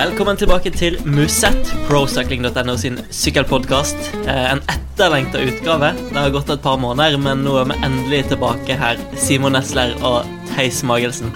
[0.00, 3.98] Velkommen tilbake til Musett, procycling.no sin sykkelpodkast.
[4.32, 5.90] En etterlengta utgave.
[5.98, 8.96] Det har gått et par måneder, men nå er vi endelig tilbake her.
[9.20, 10.24] Simon Nesler og
[10.54, 11.34] Theis Magelsen.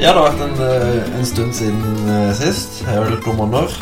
[0.00, 2.82] Ja, det har vært en, eh, en stund siden uh, sist.
[2.82, 3.78] Jeg er vel to måneder.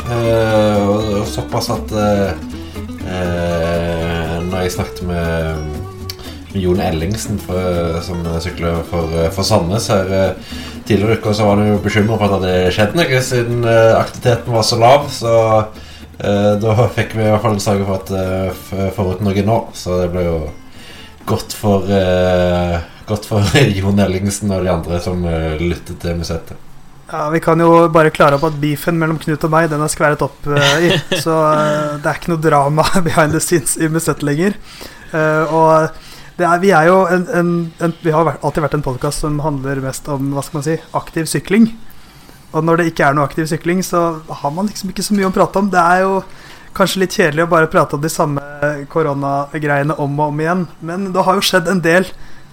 [0.85, 2.45] Og, og såpass at eh,
[4.51, 10.37] Når jeg snakket med Jon Ellingsen, for, som sykler for, for Sandnes her
[10.87, 14.65] tidligere uka, så var du bekymra for at det hadde skjedd noe siden aktiviteten var
[14.67, 15.07] så lav.
[15.13, 15.33] Så
[16.17, 19.57] da fikk vi i hvert fall sørge for at forut noe nå.
[19.77, 20.37] Så det ble jo
[21.29, 21.85] godt for
[23.07, 26.59] Godt for Jon Ellingsen og de andre som uh, lyttet til musettet.
[27.07, 29.91] Ja, Vi kan jo bare klare opp at beefen mellom Knut og meg Den er
[29.91, 30.91] skværet opp uh, i.
[31.23, 34.59] Så uh, det er ikke noe drama behind the scenes i musettet lenger.
[35.15, 35.87] og
[36.45, 39.81] er, vi er jo en, en, en, Vi har alltid vært en podkast som handler
[39.81, 41.71] mest om hva skal man si, aktiv sykling.
[42.53, 45.27] Og når det ikke er noe aktiv sykling, så har man liksom ikke så mye
[45.29, 45.71] å prate om.
[45.73, 46.21] Det er jo
[46.77, 48.43] kanskje litt kjedelig å bare prate om de samme
[48.93, 50.65] koronagreiene om og om igjen.
[50.79, 52.07] Men det har jo skjedd en del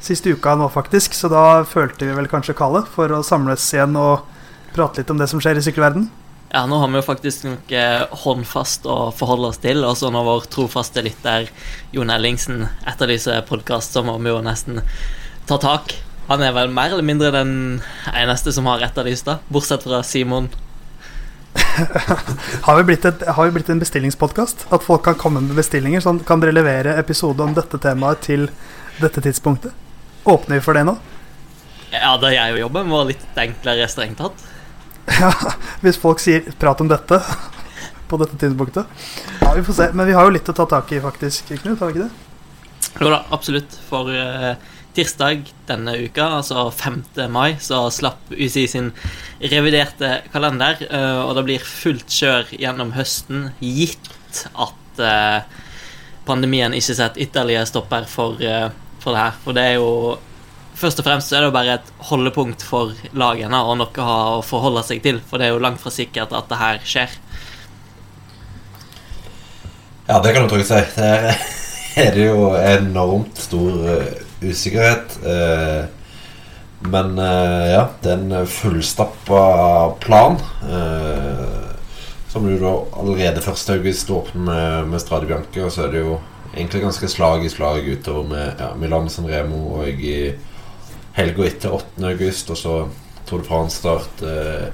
[0.04, 1.16] siste uka nå, faktisk.
[1.16, 4.24] Så da følte vi vel kanskje kallet for å samles igjen og
[4.74, 6.08] prate litt om det som skjer i sykkelverden.
[6.54, 7.78] Ja, nå har vi jo faktisk noe
[8.22, 9.80] håndfast å forholde oss til.
[9.82, 11.48] Og så når vår trofaste lytter
[11.90, 14.78] Jon Ellingsen etterlyser podkast, så må vi jo nesten
[15.50, 15.96] ta tak.
[16.28, 17.50] Han er vel mer eller mindre den
[18.14, 20.46] eneste som har etterlyst det, bortsett fra Simon.
[22.68, 24.68] har, vi blitt et, har vi blitt en bestillingspodkast?
[24.70, 26.06] At folk kan komme med bestillinger?
[26.06, 28.46] Sånn, kan dere levere episode om dette temaet til
[29.02, 29.74] dette tidspunktet?
[30.22, 31.00] Åpner vi for det nå?
[31.90, 34.52] Ja, da jeg jo jobben vår litt enklere strengt tatt.
[35.20, 35.30] Ja,
[35.84, 37.20] hvis folk sier 'prat om dette'
[38.08, 38.86] på dette tidspunktet.
[39.40, 39.88] Ja, vi får se.
[39.92, 41.80] Men vi har jo litt å ta tak i, faktisk, Knut.
[41.80, 42.12] Har vi ikke det?
[43.00, 43.76] Jo da, absolutt.
[43.88, 44.54] For uh,
[44.94, 47.02] tirsdag denne uka, altså 5.
[47.32, 48.92] mai, så slapp UCI sin
[49.40, 50.80] reviderte kalender.
[50.90, 55.64] Uh, og det blir fullt kjør gjennom høsten, gitt at uh,
[56.28, 58.40] pandemien ikke setter ytterligere stopper for
[59.04, 59.34] for det her.
[59.44, 59.90] For det er jo
[60.74, 64.82] Først og fremst er det jo bare et holdepunkt for lagene og noe å forholde
[64.86, 65.20] seg til.
[65.28, 67.14] For det er jo langt fra sikkert at det her skjer.
[70.08, 70.80] Ja, det kan du trygt si.
[70.96, 71.30] Der
[72.04, 74.08] er det jo enormt stor uh,
[74.42, 75.14] usikkerhet.
[75.22, 75.86] Uh,
[76.90, 79.44] men uh, ja, det er en fullstappa
[80.02, 80.42] plan.
[82.28, 86.16] som du da allerede 1.8 åpner med, med Strade Bianche, og så er det jo
[86.50, 90.34] egentlig ganske slag i slag utover med ja, Milan San Remo og i
[91.14, 92.04] helga etter 8.
[92.10, 92.76] august, og så
[93.24, 94.66] Tour de France-start eh,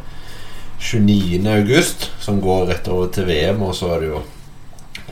[0.80, 1.42] 29.
[1.52, 4.22] august, som går rett over til VM, og så er det jo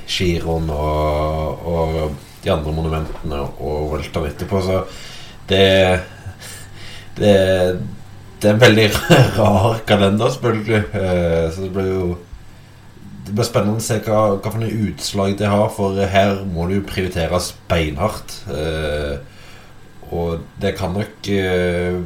[0.08, 4.82] Giron og, og de andre monumentene og Welton etterpå, så
[5.50, 5.62] det,
[7.20, 7.36] det
[8.38, 8.88] det er en veldig
[9.38, 10.82] rar kalender, selvfølgelig.
[10.94, 12.08] Eh, så det blir jo
[13.28, 16.78] det blir spennende å se hva, hva for utslag det har, for her må det
[16.78, 18.38] jo prioriteres beinhardt.
[18.48, 19.18] Eh,
[20.14, 21.98] og det kan nok eh,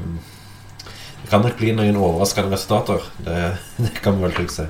[1.23, 3.05] Det kan nok bli noen overraskende resultater.
[3.23, 3.41] Det,
[3.85, 4.69] det kan vi vel trygt si.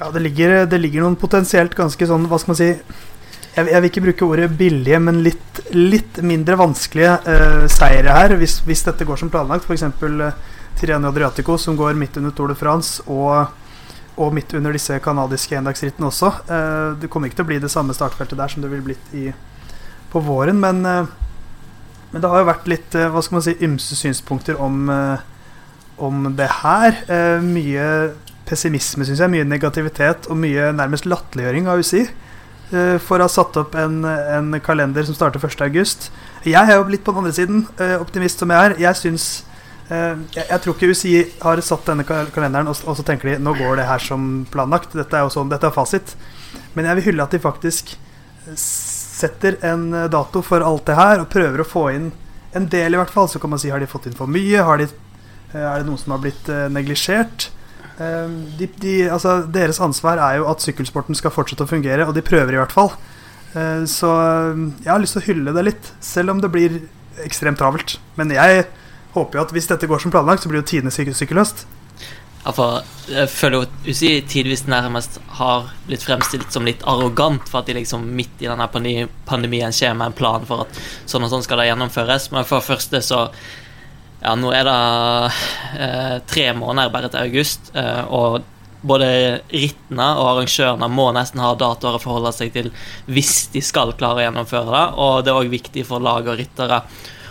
[0.00, 3.80] Ja, det ligger, det ligger, noen potensielt ganske sånn, hva skal man si Jeg, jeg
[3.82, 8.84] vil ikke bruke ordet billige, men litt, litt mindre vanskelige eh, seire her, hvis, hvis,
[8.86, 9.66] dette går som planlagt.
[9.66, 9.88] F.eks.
[9.90, 13.50] Eh, Tireno Adriatico, som går midt under Tour de France, og
[14.20, 16.32] og midt under disse canadiske endagsrittene også.
[16.44, 19.14] Eh, det kommer ikke til å bli det samme startfeltet der som det ville blitt
[19.16, 19.30] i,
[20.12, 21.19] på våren, men, eh,
[22.12, 24.90] men, det har jo vært litt eh, hva skal man si, ymse synspunkter om,
[26.00, 27.04] om det her.
[27.44, 27.86] Mye
[28.48, 29.32] pessimisme, syns jeg.
[29.32, 32.06] Mye negativitet og mye nærmest latterliggjøring av UCI.
[32.70, 36.10] For å ha satt opp en, en kalender som starter 1.8.
[36.46, 37.64] Jeg er jo litt på den andre siden,
[37.98, 38.76] optimist som jeg er.
[38.78, 39.30] Jeg syns
[39.90, 43.40] Eh, jeg, jeg, tror ikke UCI har satt denne kalenderen og, og, så tenker de
[43.42, 44.94] nå går det her som planlagt.
[44.94, 46.14] Dette er jo sånn, dette er fasit.
[46.76, 48.54] Men jeg vil hylle at de faktisk eh,
[49.20, 52.10] setter en eh, dato for alt det her og prøver å få inn
[52.56, 53.28] en del, i hvert fall.
[53.30, 54.64] Så kan man si har de fått inn for mye?
[54.80, 54.88] De,
[55.54, 57.50] er det noen som har blitt uh, neglisjert?
[58.00, 62.22] De, de, altså, deres ansvar er jo at sykkelsporten skal fortsette å fungere, og de
[62.24, 62.88] prøver i hvert fall.
[63.84, 66.78] Så jeg har lyst til å hylle det litt, selv om det blir
[67.26, 67.98] ekstremt travelt.
[68.16, 68.64] Men jeg
[69.12, 71.66] håper jo at hvis dette går som planlagt, så blir det tidenes sykkelløst.
[72.40, 72.52] Ja,
[73.10, 77.74] jeg føler jo UCI tidvis nærmest har blitt fremstilt som litt arrogant for at de
[77.76, 78.68] liksom midt i denne
[79.28, 80.78] pandemien skjer med en plan for at
[81.10, 82.30] sånn og sånn skal det gjennomføres.
[82.32, 83.26] Men for det første så
[84.20, 84.72] Ja, nå er det
[85.80, 88.42] eh, tre måneder bare til august, eh, og
[88.84, 89.06] både
[89.48, 92.68] rittene og arrangørene må nesten ha datoer å forholde seg til
[93.08, 96.36] hvis de skal klare å gjennomføre det, og det er òg viktig for lag og
[96.36, 96.82] ryttere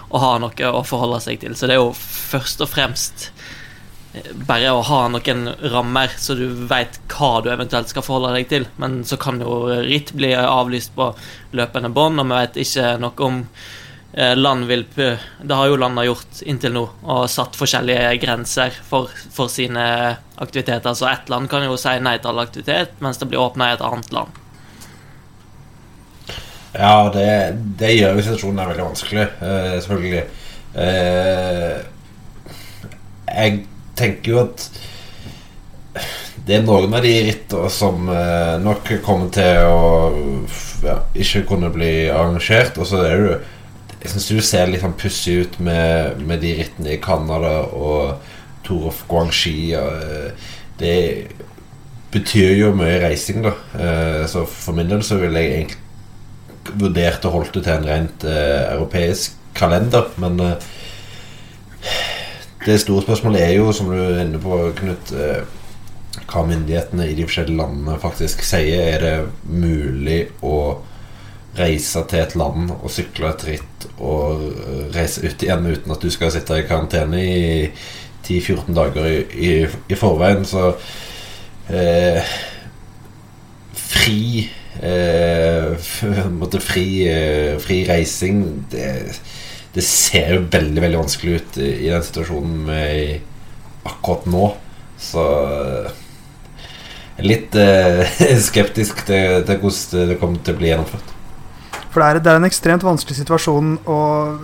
[0.10, 1.54] å ha noe å forholde seg til.
[1.54, 3.30] Så det er jo først og fremst
[4.34, 8.66] bare å ha noen rammer, så du veit hva du eventuelt skal forholde deg til.
[8.82, 11.12] Men så kan jo ritt bli avlyst på
[11.58, 13.40] løpende bånd, og vi vet ikke noe om
[14.14, 19.14] eh, land vil Det har jo landene gjort inntil nå, og satt forskjellige grenser for,
[19.36, 19.86] for sine
[20.42, 20.94] aktiviteter.
[20.98, 23.78] Så ett land kan jo si nei til all aktivitet, mens det blir åpna i
[23.78, 24.46] et annet land.
[26.74, 27.30] Ja, det,
[27.82, 30.26] det gjør jo situasjonen veldig vanskelig, uh, selvfølgelig.
[30.70, 31.78] Uh,
[33.30, 33.64] jeg
[34.00, 34.70] tenker jo at
[36.50, 39.82] det er noen av de rittene som uh, nok kommer til å
[40.86, 42.80] ja, ikke kunne bli arrangert.
[42.80, 43.40] Og så er det jo
[44.00, 48.22] Jeg syns du ser litt sånn pussig ut med, med, de rittene i Canada og
[48.64, 49.76] Tour of Guangxi.
[50.80, 51.28] det
[52.14, 53.52] betyr jo mye reising, da.
[54.32, 58.24] så for min del så ville jeg egentlig vurdert å holde det til en rent
[58.24, 60.40] europeisk kalender, men
[62.66, 65.44] det store spørsmålet er jo, som du er inne på, Knut, uh,
[66.30, 68.96] hva myndighetene i de forskjellige landene faktisk sier.
[68.96, 69.16] Er det
[69.50, 70.82] mulig å
[71.58, 74.44] reise til et land og sykle et ritt og
[74.94, 77.42] reise ut igjen uten at du skal sitte i karantene i
[78.28, 80.46] 10-14 dager i, i, i, forveien?
[80.46, 80.70] Så
[83.90, 84.46] fri
[84.82, 85.74] eh,
[86.70, 89.20] fri, eh, fri reising det,
[89.76, 93.20] det, ser jo veldig veldig vanskelig ut i, i den situasjonen vi
[93.90, 94.52] akkurat nå.
[95.00, 95.24] Så
[97.24, 98.20] litt eh,
[98.50, 101.16] skeptisk til, til, hvordan det kommer til å bli gjennomført.
[101.90, 104.00] For det er, det er en ekstremt vanskelig situasjon å,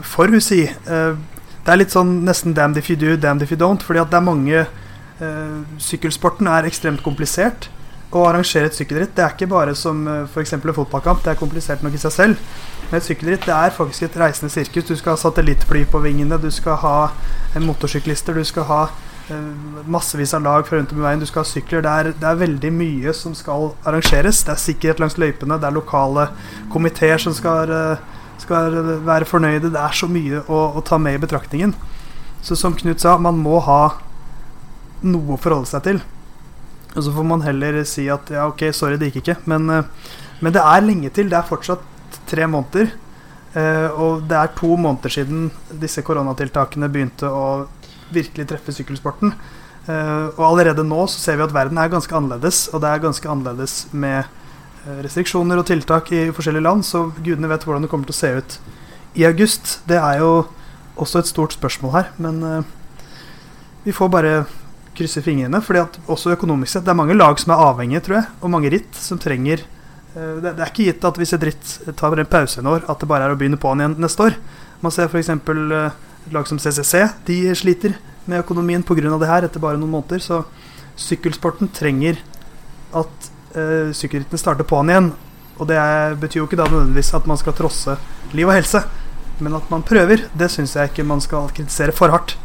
[0.07, 0.63] for UCI.
[0.65, 1.21] Eh,
[1.65, 3.85] det er litt sånn nesten damn if you do, damn if you don't.
[3.85, 7.69] Fordi at det er mange eh, Sykkelsporten er ekstremt komplisert
[8.15, 10.55] å arrangere et sykkelritt det er ikke bare som eh, f.eks.
[10.55, 11.23] en fotballkamp.
[11.23, 12.49] Det er komplisert nok i seg selv.
[12.95, 14.85] Men et sykkelritt det er faktisk et reisende sirkus.
[14.87, 16.93] Du skal ha satellittfly på vingene, du skal ha
[17.59, 21.43] motorsyklister, du skal ha uh, massevis av lag fra rundt om i veien, du skal
[21.43, 21.81] ha sykler.
[21.83, 24.45] Det er, det er, veldig mye som skal arrangeres.
[24.47, 26.29] Det er sikkerhet langs løypene, det er lokale
[26.71, 29.73] komiteer som skal, uh, skal være fornøyde.
[29.73, 31.73] Det er så mye å, å ta med i betraktningen.
[32.47, 33.81] Så som Knut sa, man må ha
[35.03, 35.99] noe å forholde seg til.
[36.93, 39.37] Og så får man heller si at ja, ok, sorry, det gikk ikke.
[39.51, 41.27] Men, eh, men det er lenge til.
[41.27, 41.83] Det er fortsatt
[42.29, 42.93] tre måneder.
[43.55, 45.45] Uh, og det er to måneder siden
[45.81, 47.67] disse koronatiltakene begynte å
[48.13, 49.31] virkelig treffe sykkelsporten.
[49.85, 52.65] Uh, og allerede nå så ser vi at verden er ganske annerledes.
[52.73, 54.25] Og det er ganske annerledes med
[55.01, 56.85] restriksjoner og tiltak i forskjellige land.
[56.85, 58.59] Så gudene vet hvordan det kommer til å se ut
[59.17, 59.79] i august.
[59.89, 60.33] Det er jo
[61.01, 62.11] også et stort spørsmål her.
[62.21, 62.67] Men
[63.85, 64.35] vi får bare
[64.95, 65.61] krysse fingrene.
[65.61, 68.53] fordi at også økonomisk sett, det er mange lag som er avhengige, tror jeg, og
[68.53, 69.63] mange ritt som trenger
[70.15, 73.01] det, det, er ikke gitt at hvis et ritt tar en pause en år, at
[73.01, 74.37] det bare er å begynne på den igjen neste år.
[74.83, 75.31] Man ser f.eks.
[75.35, 75.89] Uh,
[76.25, 77.03] et lag som CCC.
[77.27, 79.17] De sliter med økonomien pga.
[79.19, 80.23] det her etter bare noen måneder.
[80.23, 80.43] Så
[80.95, 82.21] sykkelsporten trenger
[82.95, 85.11] at uh, sykkelrittene starter på'n igjen.
[85.59, 87.95] Og det er, betyr jo ikke da nødvendigvis at man skal trosse
[88.35, 88.81] liv og helse,
[89.39, 90.25] men at man prøver.
[90.35, 92.35] Det syns jeg ikke man skal kritisere for hardt.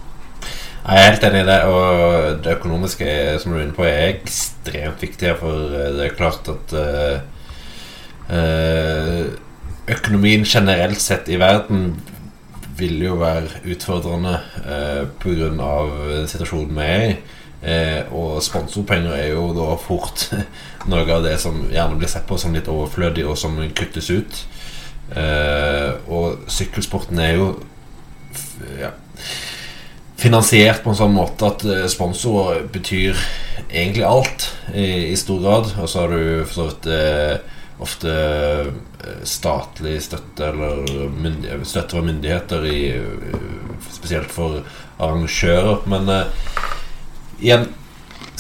[0.81, 1.59] Jeg er helt enig i det.
[1.69, 3.11] Og det økonomiske
[3.43, 5.35] som du er inne på, er ekstremt viktig.
[5.41, 7.40] For eh, det er klart at uh,
[9.91, 11.89] økonomien generelt sett i verden
[12.81, 15.71] vil jo være utfordrende eh, pga.
[16.31, 17.13] situasjonen vi er i.
[17.61, 20.31] Eh, og sponsorpenger er jo da fort
[20.91, 24.41] noe av det som gjerne blir sett på som litt overflødig, og som kuttes ut.
[25.11, 27.51] Eh, og sykkelsporten er jo
[28.79, 28.93] ja,
[30.21, 33.19] finansiert på en sånn måte at eh, sponsorer betyr
[33.69, 35.73] egentlig alt i, i stor grad.
[35.81, 40.85] Og så har du for så vidt eh, ofte eh, statlig støtte eller
[41.65, 42.81] støtte fra myndigheter i,
[43.91, 44.61] spesielt for
[45.01, 45.87] arrangører.
[45.89, 46.11] Men
[47.41, 47.71] i en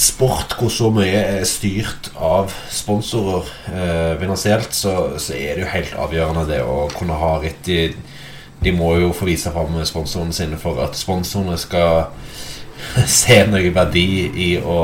[0.01, 5.73] sport hvor så mye er styrt av sponsorer uh, finansielt, så, så, er det jo
[5.75, 7.83] helt avgjørende det å kunne ha rett i
[8.61, 12.11] de må jo få vise fram sponsorene sine for at sponsorene skal
[13.21, 14.81] se noe verdi i å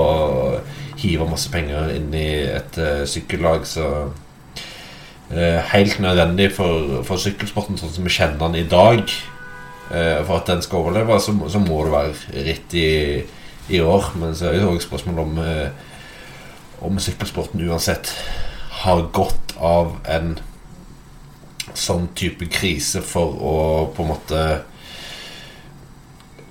[0.96, 3.66] hive masse penger inn i et uh, sykkellag.
[3.68, 4.25] Så uh,
[5.30, 9.02] helt nødvendig for, for, sykkelsporten sånn som vi kjenner den i dag.
[9.86, 12.90] Uh, for at den skal overleve, så, så må det være ritt i,
[13.70, 14.12] i, år.
[14.18, 15.40] Men så er det òg spørsmål om,
[16.86, 18.12] om sykkelsporten uansett
[18.82, 20.36] har godt av en
[21.76, 23.56] sånn type krise for å
[23.94, 24.42] på en måte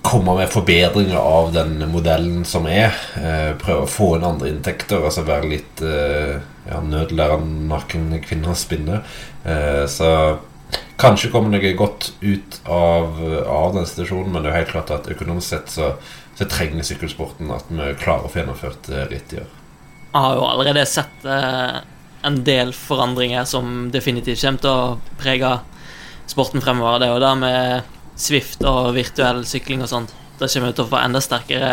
[0.06, 2.96] komme med forbedringer av den modellen som er.
[3.20, 5.02] Eh, prøve å få inn andre inntekter.
[5.02, 6.38] Altså være litt eh,
[6.70, 9.02] ja, nød lærer naken kvinner spinne.
[9.44, 10.12] Eh, så
[10.96, 13.18] Kanskje kommer noe godt ut av,
[13.52, 15.90] av den situasjonen, men det er jo helt klart at økonomisk sett så,
[16.40, 19.50] så trenger sykkelsporten at vi klarer å få gjennomført eh, ritt i år.
[20.16, 21.82] Jeg har jo allerede sett eh,
[22.26, 25.52] en del forandringer som definitivt kommer til å prege
[26.32, 27.02] sporten fremover.
[27.02, 30.14] Det er jo det med Swift og virtuell sykling og sånt.
[30.40, 31.72] Da kommer vi til å få enda sterkere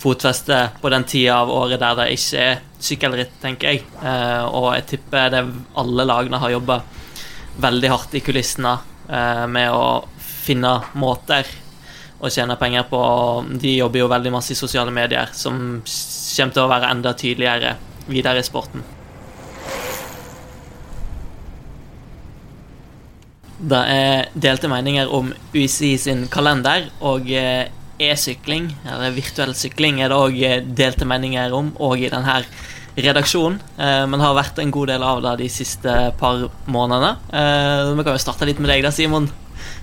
[0.00, 3.84] fotfeste på den tida av året der det ikke er sykkelritt, tenker jeg.
[4.04, 5.44] Eh, og jeg tipper det
[5.80, 6.80] alle lagene har jobba
[7.64, 8.74] veldig hardt i kulissene
[9.08, 11.48] eh, med å finne måter
[12.20, 13.00] å tjene penger på.
[13.60, 17.76] De jobber jo veldig masse i sosiale medier, som kommer til å være enda tydeligere
[18.08, 18.84] videre i sporten.
[23.58, 27.70] Det er delte meninger om UiC sin kalender, og eh,
[28.02, 30.40] e-sykling, eller virtuell sykling, er det òg
[30.76, 32.40] delte meninger om, og i denne
[32.98, 33.60] redaksjonen.
[33.78, 37.14] Eh, men har vært en god del av det de siste par månedene.
[37.30, 39.30] Eh, vi kan jo starte litt med deg, da, Simon,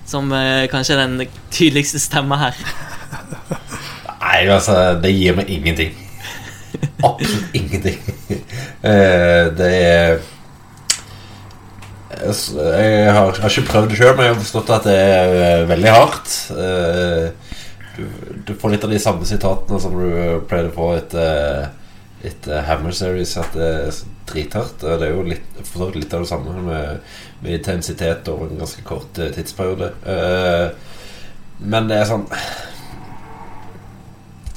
[0.06, 0.28] som
[0.70, 2.60] kanskje er den tydeligste stemma her.
[4.22, 5.96] Nei, altså, det gir meg ingenting.
[7.02, 7.98] Absolutt ingenting.
[9.58, 10.20] det er
[12.20, 15.68] jeg har, har, ikke prøvd det sjøl, men jeg har forstått at det er uh,
[15.70, 16.32] veldig hardt.
[16.52, 17.30] Uh,
[17.96, 18.02] du,
[18.48, 20.08] du, får litt av de samme sitatene som du
[20.48, 21.70] pleide å få etter,
[22.24, 24.84] etter Hammer Series, at det er drithardt.
[24.84, 25.62] Det er jo litt,
[25.96, 27.14] litt av det samme med,
[27.44, 29.92] med intensitet over en ganske kort uh, tidsperiode.
[31.62, 32.24] men det er sånn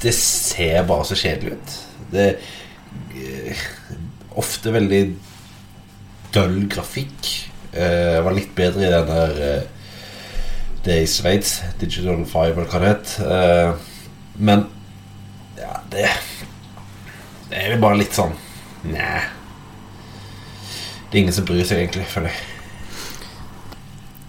[0.02, 1.76] Det ser bare så kjedelig ut.
[2.12, 3.64] Det er
[4.36, 5.02] ofte veldig
[6.36, 7.32] døll grafikk.
[7.76, 9.90] Uh, var litt bedre i den der uh,
[10.86, 11.58] Det i Sveits.
[11.80, 13.14] Digital Five, eller hva det het.
[13.20, 13.96] Uh,
[14.38, 14.66] men
[15.56, 16.08] ja, det
[17.48, 18.34] Det er jo bare litt sånn
[18.86, 19.22] Nei.
[21.06, 22.52] Det er ingen som bryr seg, egentlig, føler jeg.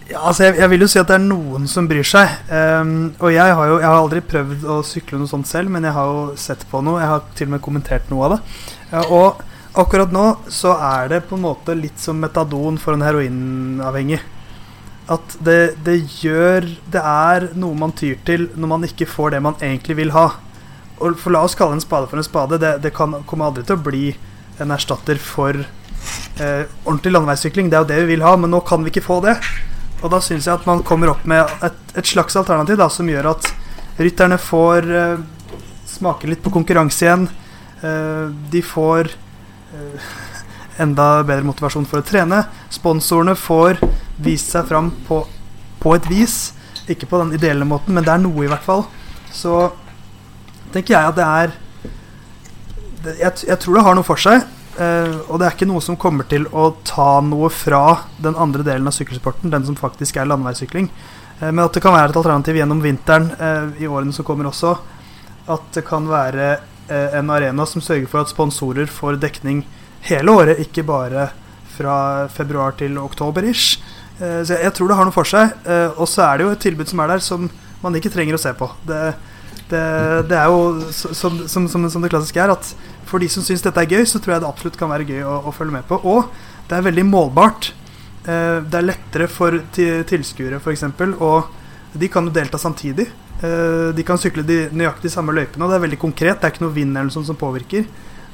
[0.08, 2.30] Ja, altså jeg, jeg, vil jo si at det er noen som bryr seg.
[2.48, 5.84] Um, og jeg har jo jeg har aldri prøvd å sykle noe sånt selv, men
[5.84, 7.02] jeg har jo sett på noe.
[7.02, 8.40] Jeg har til og med kommentert noe av det.
[8.94, 9.42] Uh, og
[9.78, 14.20] akkurat nå så er det på en måte litt som metadon for en heroinavhengig.
[15.08, 19.40] At det, det, gjør Det er noe man tyr til når man ikke får det
[19.44, 20.26] man egentlig vil ha.
[20.98, 22.58] Og for La oss kalle en spade for en spade.
[22.60, 24.04] Det, det kan, kommer aldri til å bli
[24.60, 27.70] en erstatter for eh, ordentlig landeveissykling.
[27.70, 29.38] Det er jo det vi vil ha, men nå kan vi ikke få det.
[30.02, 33.08] Og da syns jeg at man kommer opp med et, et slags alternativ da, som
[33.08, 33.48] gjør at
[33.98, 35.24] rytterne får eh,
[35.88, 37.26] smake litt på konkurranse igjen.
[37.80, 39.14] Eh, de får
[40.78, 42.42] enda bedre motivasjon for å trene.
[42.72, 43.80] Sponsorene får
[44.22, 45.22] vist seg fram på,
[45.82, 46.38] på, et vis.
[46.88, 48.86] Ikke på den ideelle måten, men det er noe, i hvert fall.
[49.34, 49.68] Så
[50.72, 51.56] tenker jeg at det er
[52.98, 54.46] det, jeg, jeg, tror det har noe for seg.
[54.78, 58.62] Uh, og det er ikke noe som kommer til å ta noe fra den andre
[58.66, 60.86] delen av sykkelsporten, den som faktisk er landeveissykling.
[61.40, 64.50] Uh, men at det kan være et alternativ gjennom vinteren uh, i årene som kommer
[64.50, 64.76] også.
[65.50, 69.62] At det kan være Eh, en arena som sørger for at sponsorer får dekning
[70.08, 71.28] hele året, ikke bare
[71.78, 73.78] fra februar til oktober-ish.
[74.18, 75.54] Eh, så jeg tror det har noe for seg.
[75.66, 77.48] Eh, og så er det jo et tilbud som er der, som
[77.82, 78.70] man ikke trenger å se på.
[78.88, 79.02] Det,
[79.70, 79.82] det,
[80.30, 82.72] det er jo som, som, som, som, det klassiske er, at
[83.08, 85.22] for de som syns dette er gøy, så tror jeg det absolutt kan være gøy
[85.26, 86.00] å, å følge med på.
[86.02, 86.32] Og
[86.68, 87.72] det er veldig målbart.
[88.28, 90.82] Det er lettere for tilskuere, f.eks.,
[91.24, 93.06] og de kan jo delta samtidig.
[93.38, 96.40] Uh, de kan sykle de nøyaktig samme løypene, og det er veldig konkret.
[96.40, 97.86] Det er ikke noe vind eller noe sånt som påvirker.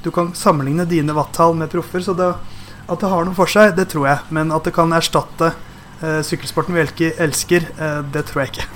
[0.04, 2.30] Du kan sammenligne dine wattall med proffer, så det,
[2.88, 4.22] at det har noe for seg, det tror jeg.
[4.36, 8.70] Men at det kan erstatte uh, sykkelsporten vi elsker, uh, det tror jeg ikke.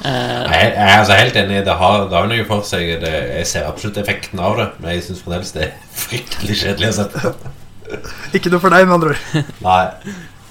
[0.00, 1.64] jeg, jeg er altså helt enig.
[1.66, 2.92] Det har, det har noe for seg.
[3.02, 5.74] Det, jeg ser absolutt effekten av det, men jeg syns fremdeles det er
[6.04, 7.34] fryktelig kjedelig å se på.
[8.38, 9.50] ikke noe for deg, med andre ord.
[9.66, 9.82] Nei.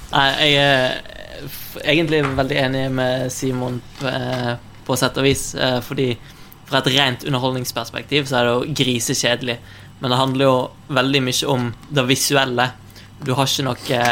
[0.10, 1.09] Nei, jeg
[1.84, 4.54] egentlig veldig enig med Simon eh,
[4.86, 5.54] på sett og vis.
[5.56, 6.14] Eh, fordi
[6.70, 9.58] fra et rent underholdningsperspektiv så er det jo grisekjedelig.
[10.00, 10.56] Men det handler jo
[10.96, 12.70] veldig mye om det visuelle.
[13.26, 14.06] Du har ikke noe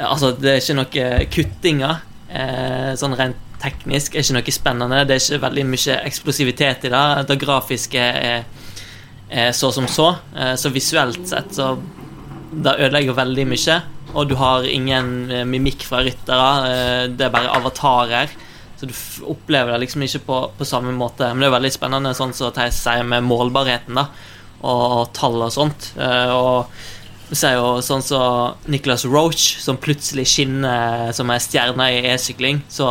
[0.00, 1.98] Altså, det er ikke noe kuttinger.
[2.32, 5.02] Eh, sånn rent teknisk er ikke noe spennende.
[5.04, 7.02] Det er ikke veldig mye eksplosivitet i det.
[7.28, 8.46] Det grafiske er,
[9.28, 10.14] er så som så.
[10.56, 11.74] Så visuelt sett så
[12.50, 13.76] Det ødelegger veldig mye
[14.14, 16.50] og du har ingen eh, mimikk fra ryttere.
[16.70, 18.32] Eh, det er bare avatarer.
[18.80, 18.94] Så du
[19.28, 21.28] opplever det liksom ikke på, på, samme måte.
[21.32, 24.08] Men det er veldig spennende, sånn som Theis sier, med målbarheten da
[24.60, 25.92] og tall og sånt.
[25.96, 26.68] Eh, og
[27.30, 32.58] Du ser jo sånn som Nicholas Roach, som plutselig skinner som er stjerne i e-sykling.
[32.66, 32.88] Så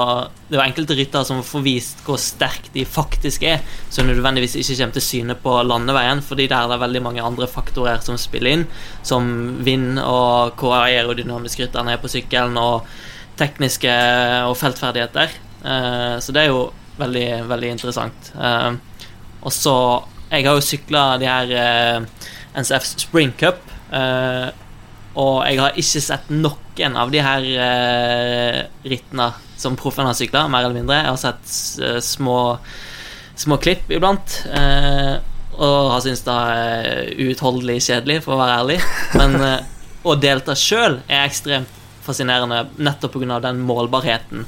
[0.47, 3.59] det jo enkelte ryttere som får vist hvor sterke de faktisk er,
[3.91, 7.49] som nødvendigvis ikke kommer til syne på landeveien, fordi der er det veldig mange andre
[7.51, 8.63] faktorer som spiller inn,
[9.03, 9.27] som
[9.67, 12.87] vind og hvor aerodynamisk rytterne er på sykkelen, og
[13.39, 13.91] tekniske
[14.47, 15.35] og feltferdigheter.
[15.65, 16.69] Eh, så det er jo
[16.99, 18.31] veldig, veldig interessant.
[18.39, 18.71] Eh,
[19.43, 19.75] og så
[20.29, 22.03] Jeg har jo sykla de her eh,
[22.53, 23.63] NCF Spring Cup.
[23.89, 24.49] Uh,
[25.19, 30.45] og jeg har ikke sett noen av de her uh, rittene som proffen har sykla,
[30.51, 31.01] mer eller mindre.
[31.01, 32.37] Jeg har sett uh, små,
[33.39, 34.39] små klipp iblant.
[35.59, 38.79] og har syntes det er uutholdelig kjedelig, for å være ærlig.
[39.19, 39.35] Men
[40.07, 43.41] å delta sjøl er ekstremt fascinerende nettopp pga.
[43.43, 44.47] den målbarheten.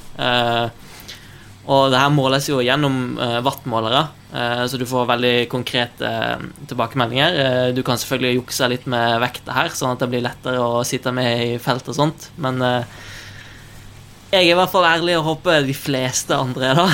[1.65, 4.08] Og det her måles jo gjennom wattmålere.
[4.34, 7.39] Eh, så du får veldig konkrete eh, tilbakemeldinger.
[7.44, 10.86] Eh, du kan selvfølgelig jukse litt med vekta her, sånn at det blir lettere å
[10.88, 12.62] sitte med i felt og sånt, men
[14.32, 16.94] jeg er i hvert fall ærlig og håper de fleste andre er det.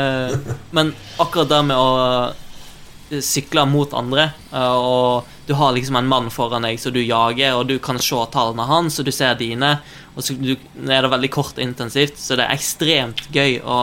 [0.76, 0.92] Men
[1.22, 6.78] akkurat det med å sykle mot andre, og du har liksom en mann foran deg
[6.78, 9.72] som du jager, og du kan se tallene hans, og du ser dine,
[10.14, 13.80] og så er det veldig kort og intensivt, så det er ekstremt gøy å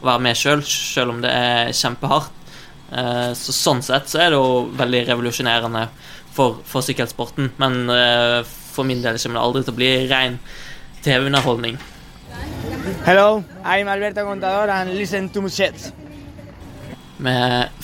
[0.00, 2.32] være med sjøl, selv om det er kjempehardt.
[2.96, 5.84] Eh, så sånn sett så er det jo veldig revolusjonerende
[6.32, 7.52] for, for sykkelsporten.
[7.60, 10.40] Men eh, for min del kommer det aldri til å bli ren
[11.04, 11.76] TV-underholdning.
[13.04, 15.92] Hello, I'm Alberto Contador and listen to Muchets.
[17.20, 17.34] Vi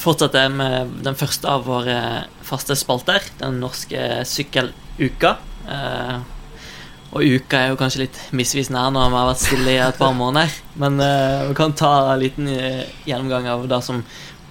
[0.00, 5.36] fortsetter med den første av våre faste spalter, den norske sykkeluka.
[5.68, 6.16] Eh,
[7.16, 10.00] og uka er jo kanskje litt misvisende her når vi har vært stille i et
[10.00, 10.50] par måneder.
[10.80, 13.96] Men uh, vi kan ta en liten uh, gjennomgang av det som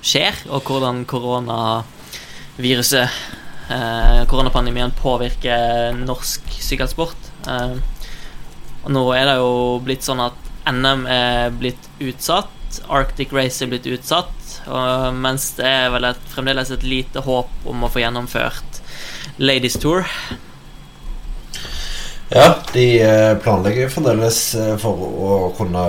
[0.05, 3.09] skjer, og hvordan koronaviruset,
[4.29, 7.17] koronapandemien, påvirker norsk sykkelsport.
[8.85, 10.37] og nå er det jo blitt sånn at
[10.69, 12.53] NM er blitt utsatt.
[12.85, 14.44] Arctic Race er blitt utsatt.
[14.65, 18.81] Og, mens det er vel et, fremdeles et lite håp om å få gjennomført
[19.37, 20.05] Ladies Tour.
[22.33, 25.83] Ja, de eh, planlegger fremdeles eh, for å kunne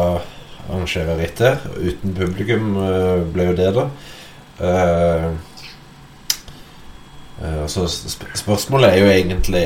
[0.66, 1.64] arrangere rittet.
[1.80, 3.88] Uten publikum eh, ble jo det, da.
[7.68, 9.64] Så spørsmålet er jo egentlig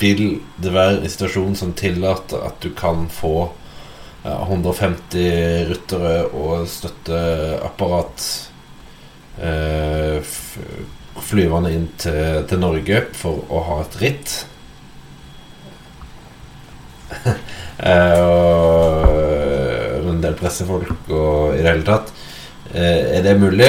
[0.00, 0.22] Vil
[0.56, 3.50] det være en situasjon som tillater at du kan få
[4.24, 8.28] 150 ryttere og støtteapparat
[11.24, 14.34] flyvende inn til, til Norge for å ha et ritt?
[17.84, 22.12] Eh, og en del pressefolk og i det hele tatt.
[22.70, 23.66] Eh, er det mulig?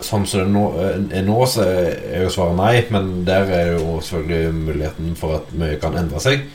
[0.00, 3.66] Sånn som det nå, eh, er nå, så er jo svaret nei, men der er
[3.74, 6.48] jo selvfølgelig muligheten for at mye kan endre seg.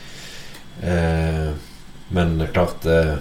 [2.14, 3.20] Men klart det,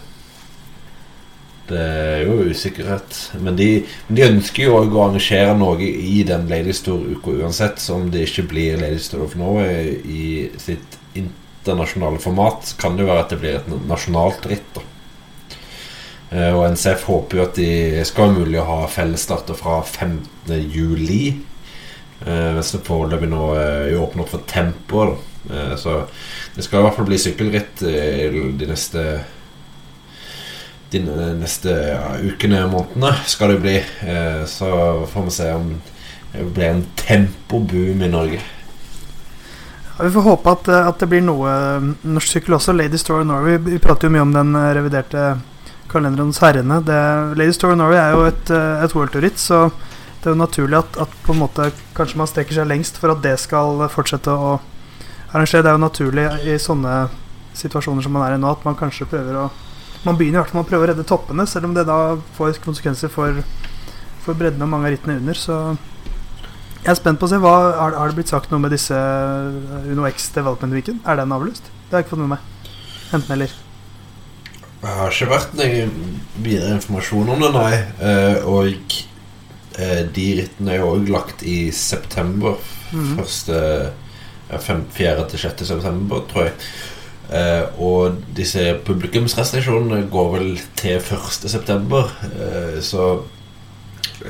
[1.71, 3.19] det er jo usikkerhet.
[3.41, 3.69] Men de,
[4.09, 8.81] de ønsker jo å arrangere noe i den Ladies Tour-uka uansett, om det ikke blir
[8.81, 10.27] Ladies Tour of Norway i
[10.61, 14.77] sitt internasjonale format, kan det jo være at det blir et nasjonalt ritt.
[14.77, 14.85] da
[16.37, 20.53] eh, og NCF håper jo at de skal være mulig å ha fellesstarter fra 15.
[20.69, 21.25] juli.
[22.27, 25.13] Eh, mens det foreløpig nå er åpner opp for tempo.
[25.51, 26.03] Eh, så
[26.57, 29.05] det skal i hvert fall bli sykkelritt de neste
[30.93, 33.77] De neste ja, ukene, månedene, skal det bli.
[34.45, 34.69] Så
[35.09, 35.71] får vi se om
[36.33, 38.41] det blir en tempoboom i Norge.
[40.01, 41.51] Vi får håpe at, eh, at, det blir noe
[42.03, 42.75] norsk sykkel også.
[42.77, 43.59] Lady Store Norway.
[43.61, 45.27] Vi prater jo mye om den eh, reviderte
[45.93, 46.81] kalenderen hos herrene.
[46.87, 47.01] Det,
[47.39, 49.67] Lady Store Norway er jo et, eh, et worldtour-ritt, så
[50.23, 53.13] det er jo naturlig at, at, på en måte kanskje man strekker seg lengst for
[53.13, 54.57] at det skal fortsette å
[55.33, 55.65] arrangere.
[55.65, 56.97] Det er jo naturlig i sånne
[57.57, 59.51] situasjoner som man er i nå, at man kanskje prøver å
[60.03, 62.17] Man begynner i hvert fall med å prøve å redde toppene, selv om det da
[62.35, 63.37] får konsekvenser for,
[64.25, 65.39] for bredden og mange av rittene under.
[65.39, 65.59] Så
[66.83, 68.97] jeg er spent på å se, hva, har, har, det blitt sagt noe med disse
[68.99, 71.05] eh, Uno X Development Weekend?
[71.07, 71.71] Er den avlyst?
[71.71, 72.75] Det har jeg ikke fått med meg.
[73.15, 73.55] Enten eller.
[74.83, 75.87] Det har ikke vært noe
[76.43, 77.73] videre informasjon om det, nei.
[78.03, 78.97] Uh, og
[79.79, 82.59] uh, de rittene er jo òg lagt i september.
[82.91, 83.13] Mm.
[83.21, 84.02] Første uh,
[84.59, 85.29] 4.
[85.31, 85.67] til 6.
[85.67, 86.57] september, tror jeg.
[87.33, 91.49] Eh, og disse publikumsrestriksjonene går vel til 1.
[91.51, 92.11] september.
[92.81, 93.23] så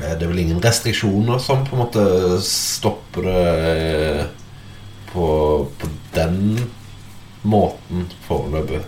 [0.01, 2.05] er det vel ingen restriksjoner som på en måte
[2.45, 4.23] stopper det eh,
[5.11, 5.27] på,
[5.77, 6.39] på den
[7.43, 8.81] måten foreløpig.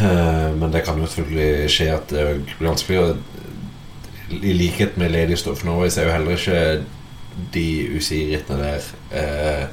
[0.00, 2.24] Eh, men det kan jo selvfølgelig skje at det
[2.56, 3.20] blir vanskelig.
[4.30, 6.60] I likhet med Lady Stuff Norway så er jo heller ikke
[7.54, 7.66] de
[7.96, 8.82] UCI-rittene der
[9.16, 9.64] eh,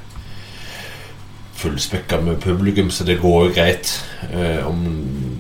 [1.58, 3.94] fullspekka med publikum, så det går jo greit.
[4.32, 4.84] Eh, om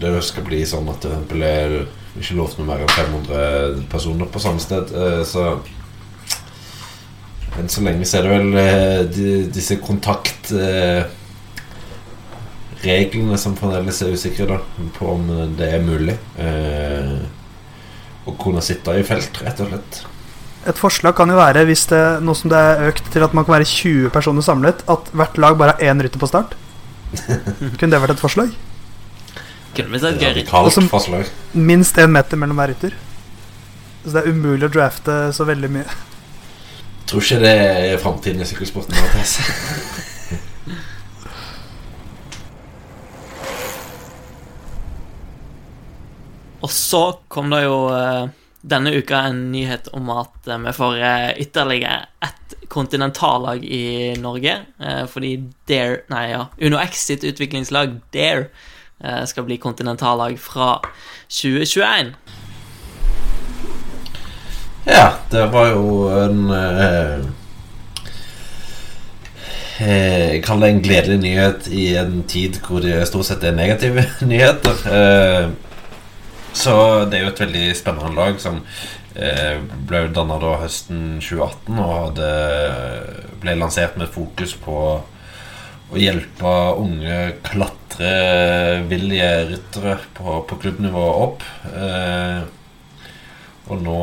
[0.01, 1.79] det skal bli sånn at det blir
[2.17, 5.59] ikke lov til mer enn 500 personer på samme sted, eh, så
[7.57, 11.07] enn så lenge så er det vel eh, de, disse kontaktreglene
[13.33, 14.57] eh, som fremdeles er usikre da,
[14.97, 15.23] på om
[15.57, 16.17] det er mulig.
[16.41, 17.15] Eh,
[18.27, 20.06] å kunne sitte i felt, rett og slett.
[20.67, 23.45] Et forslag kan jo være, hvis det, nå som det er økt til at man
[23.47, 26.57] kan være 20 personer samlet, at hvert lag bare har én rytter på start.
[27.79, 28.51] Kunne det vært et forslag?
[29.77, 31.29] Kunne blitt et gøy Også- forslag.
[31.53, 32.97] Minst én meter mellom hver rytter.
[34.03, 35.87] Så det er umulig å drafte så veldig mye.
[37.07, 38.95] Tror ikke det er framtiden i sykkelsporten.
[46.65, 47.01] Og så
[47.31, 48.27] kom det jo eh,
[48.67, 54.57] denne uka en nyhet om at eh, vi får eh, ytterligere ett kontinentallag i Norge.
[54.79, 56.47] eh, fordi Dare Nei, ja.
[56.57, 58.49] Uno X sitt utviklingslag Dare
[59.29, 60.79] skal bli kontinentallag fra
[61.29, 62.07] 2021.
[64.87, 66.39] Ja, det var jo en
[69.77, 74.07] Jeg kaller det en gledelig nyhet i en tid hvor det stort sett er negative
[74.31, 74.81] nyheter.
[76.57, 76.73] Så
[77.05, 78.63] det er jo et veldig spennende lag som
[79.13, 82.31] eh, ble danna da høsten 2018 og hadde,
[83.43, 84.79] ble lansert med fokus på
[85.87, 91.45] å hjelpe unge klatrevillige ryttere på, på klubbnivå opp.
[91.69, 92.41] Eh,
[93.67, 94.01] og nå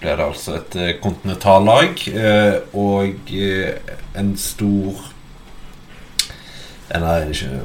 [0.00, 5.08] ble det altså et eh, kontinentallag eh, og eh, en stor
[6.90, 7.60] Nei, ikke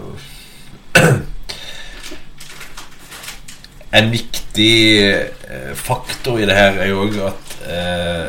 [3.95, 8.25] En viktig eh, faktor i det her er jo òg at eh,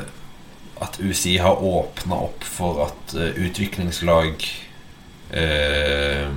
[0.80, 4.44] at UCI har åpna opp for at eh, utviklingslag
[5.32, 6.28] eh,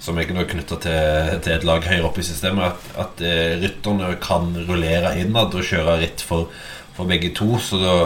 [0.00, 4.12] som er knytta til, til et lag høyere oppe i systemet, at, at eh, rytterne
[4.22, 6.52] kan rullere innad og kjøre ritt for,
[6.94, 7.56] for begge to.
[7.58, 7.96] Så da,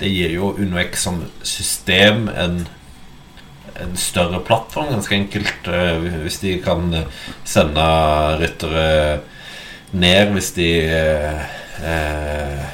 [0.00, 2.62] det gir jo UnoX som system en,
[3.82, 5.70] en større plattform, ganske enkelt.
[6.22, 6.88] hvis de kan
[7.44, 7.84] sende
[8.40, 8.88] ryttere
[9.92, 11.42] ned hvis de eh,
[11.84, 12.64] eh,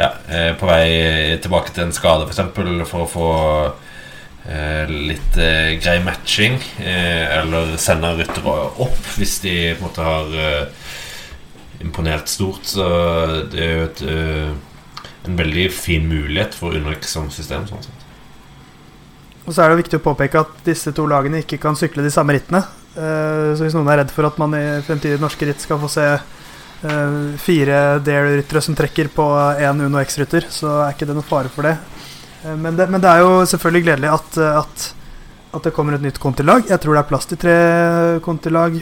[0.00, 2.36] ja, er på vei tilbake til en skade, f.eks.
[2.36, 3.30] For, eksempel, for å få
[4.48, 6.58] eh, litt eh, grei matching.
[6.80, 10.90] Eh, eller sende ryttere opp hvis de på en måte har eh,
[11.84, 12.66] imponert stort.
[12.68, 12.86] Så
[13.52, 17.66] det er jo et, eh, en veldig fin mulighet for Unox som system.
[17.68, 18.06] Sånn sett.
[19.46, 22.12] Og så er det viktig å påpeke at disse to lagene ikke kan sykle de
[22.12, 22.62] samme rittene.
[22.90, 25.90] Eh, så hvis noen er redd for at man i fremtidige norske ritt skal få
[25.90, 29.26] se eh, fire Dare-ryttere som trekker på
[29.62, 31.76] én Uno X-rytter, så er ikke det noe fare for det.
[32.44, 32.88] Eh, men det.
[32.90, 34.88] Men det er jo selvfølgelig gledelig at, at,
[35.54, 36.66] at det kommer et nytt kontilag.
[36.70, 37.58] Jeg tror det er plass til tre
[38.26, 38.80] kontilag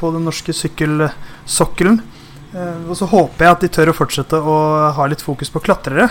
[0.00, 2.02] på den norske sykkelsokkelen.
[2.50, 4.54] Og så håper jeg at de tør å fortsette å
[4.96, 6.08] ha litt fokus på klatrere.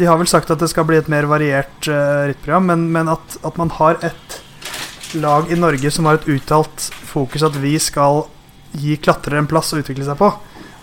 [0.00, 3.36] De har vel sagt at det skal bli et mer variert rittprogram, men, men at,
[3.44, 4.38] at man har et
[5.14, 8.24] lag i Norge som har et uttalt fokus at vi skal
[8.78, 10.28] gi klatrere en plass å utvikle seg på,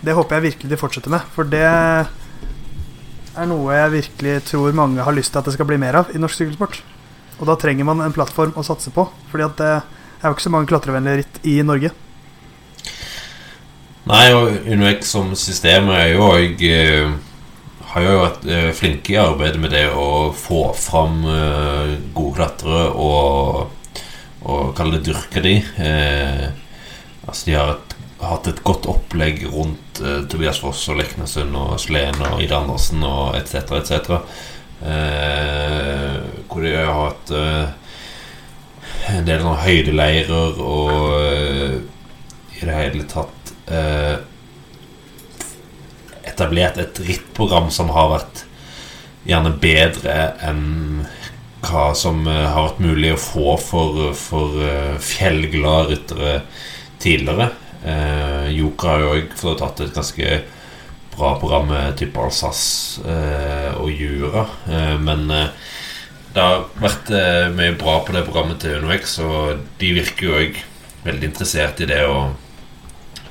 [0.02, 1.26] det håper jeg virkelig de fortsetter med.
[1.34, 5.78] For det er noe jeg virkelig tror mange har lyst til at det skal bli
[5.80, 6.80] mer av i norsk sykkelsport.
[7.36, 10.46] Og da trenger man en plattform å satse på, fordi at det er jo ikke
[10.46, 11.92] så mange klatrevennlige ritt i Norge.
[14.06, 16.62] Nei, og UnoX som system er jo òg
[17.96, 22.90] har jo vært eh, flinke i arbeidet med det å få fram eh, gode klatrere
[22.92, 23.75] og,
[24.46, 25.56] og kalle det dyrke de.
[25.82, 26.46] Eh,
[27.26, 31.74] altså de har et, hatt et godt opplegg rundt eh, Tobias Foss og Leknesund og
[31.82, 33.74] Sleen og Ida Andersen og etc.
[33.80, 34.20] etc.
[34.86, 36.14] Eh,
[36.46, 37.66] hvor de har hatt eh,
[39.16, 41.76] en del sånne høydeleirer og eh,
[42.56, 44.16] i det hele tatt eh,
[46.26, 48.44] etablert et rittprogram som har vært
[49.26, 51.06] gjerne bedre enn
[51.66, 56.34] hva som eh, har vært mulig å få for, for eh, fjellglade ryttere
[57.02, 57.50] tidligere.
[57.86, 60.38] Eh, Joker har jo også tatt et ganske
[61.16, 65.68] bra program med type Alsace eh, og Jura, eh, men eh,
[66.36, 67.08] det har vært
[67.56, 70.58] mye bra på det programmet til UnoX, og de virker jo òg
[71.06, 72.26] veldig interessert i det å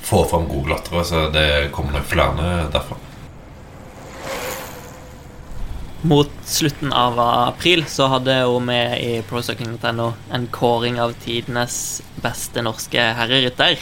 [0.06, 2.98] få fram gode glattere, så det kommer nok flere derfra.
[6.06, 12.62] Mot slutten av april så hadde hun med i prosucking.no en kåring av tidenes beste
[12.62, 13.80] norske herrerytter.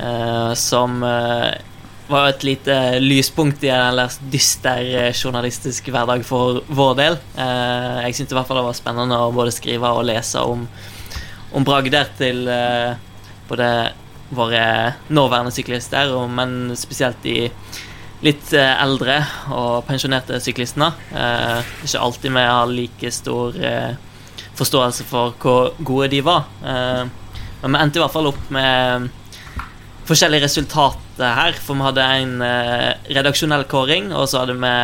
[0.00, 1.52] Uh, som uh,
[2.08, 7.18] var et lite lyspunkt i en ellers dyster eh, journalistisk hverdag for vår del.
[7.36, 10.64] Uh, jeg syntes i hvert fall det var spennende å både skrive og lese om,
[11.52, 12.48] om bragder til
[13.48, 13.68] både
[14.34, 14.66] våre
[15.12, 17.50] nåværende syklister, men spesielt de
[18.24, 19.18] litt eldre
[19.52, 20.90] og pensjonerte syklistene.
[21.84, 23.58] Ikke alltid vi har like stor
[24.56, 26.46] forståelse for hvor gode de var.
[26.64, 29.10] Men vi endte i hvert fall opp med
[30.08, 31.58] forskjellige resultater her.
[31.60, 32.34] For vi hadde en
[33.12, 34.74] redaksjonell kåring, og så hadde vi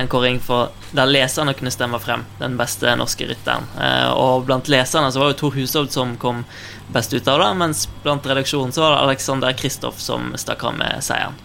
[0.00, 3.66] en kåring for der leserne kunne stemme frem den beste norske rytteren.
[4.14, 6.44] Og blant leserne så var det Tor Hushovd som kom
[6.94, 10.78] best ut av det, mens blant redaksjonen så var det Alexander Kristoff som stakk av
[10.78, 11.38] med seieren.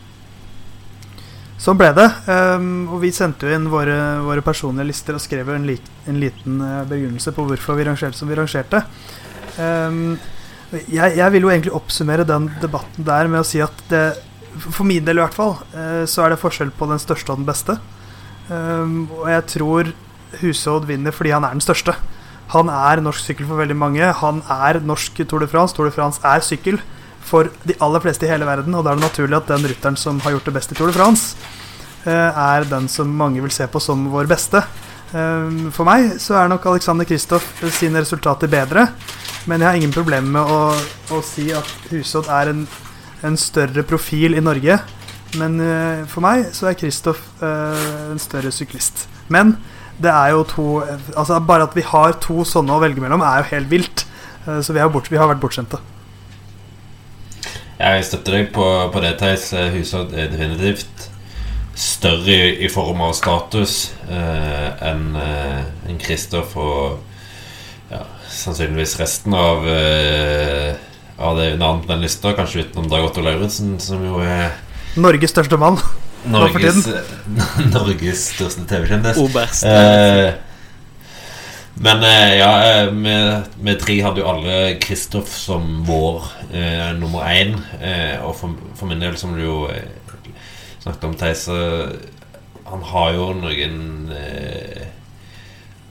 [1.62, 2.06] Sånn ble det.
[2.28, 5.78] Um, og vi sendte jo inn våre, våre personlige lister og skrev en, li
[6.10, 8.84] en liten uh, begrunnelse på hvorfor vi rangerte som vi rangerte.
[9.56, 10.18] Um,
[10.74, 14.04] jeg, jeg, vil jo egentlig oppsummere den debatten der med å si at det,
[14.66, 17.40] for min del i hvert fall, uh, så er det forskjell på den største og
[17.40, 17.78] den beste.
[18.50, 19.94] Um, og jeg tror
[20.42, 21.96] Husodd vinner fordi han er den største.
[22.52, 24.12] Han er norsk sykkel for veldig mange.
[24.20, 25.74] Han er norsk Tour de France.
[25.74, 26.82] Tour de France er sykkel
[27.26, 29.98] for de aller fleste i hele verden, og da er det naturlig at den rytteren
[30.00, 31.36] som har gjort det best i Tour de France,
[32.06, 34.62] eh, er den som mange vil se på som vår beste.
[35.16, 38.90] Eh, for meg så er nok Alexander Kristoff sine resultater bedre,
[39.50, 40.60] men jeg har ingen problemer med å,
[41.18, 42.66] å si at Husodd er en,
[43.26, 44.80] en, større profil i Norge.
[45.36, 49.04] Men uh, for meg så er Kristoff uh, en større syklist.
[49.28, 49.58] Men
[50.00, 50.66] det er jo to
[51.16, 54.06] Altså Bare at vi har to sånne å velge mellom, er jo helt vilt.
[54.46, 55.80] Så vi har, bort, vi har vært bortskjemte.
[57.76, 59.50] Jeg støtter deg på, på det, Theis.
[59.76, 61.10] Huset er definitivt
[61.76, 67.02] større i, i form av status eh, enn eh, en Kristoff og
[67.92, 70.72] ja, sannsynligvis resten av, eh,
[71.20, 72.32] av det navnet på den lista.
[72.38, 74.56] Kanskje utenom Dag Otto Lauritzen, som jo er
[74.96, 75.82] Norges største mann.
[76.32, 76.88] Norges,
[77.76, 79.20] Norges største TV-kjendis.
[79.20, 79.68] Oberst.
[79.68, 80.32] Eh,
[81.78, 82.92] men eh, ja, eh,
[83.60, 86.24] vi, tre hadde jo alle Kristoff som vår
[86.56, 87.58] eh, nummer én.
[87.82, 89.90] Eh, og for, for, min del, som du jo eh,
[90.80, 91.50] snakket om, Theis
[92.70, 94.88] Han har jo noen eh,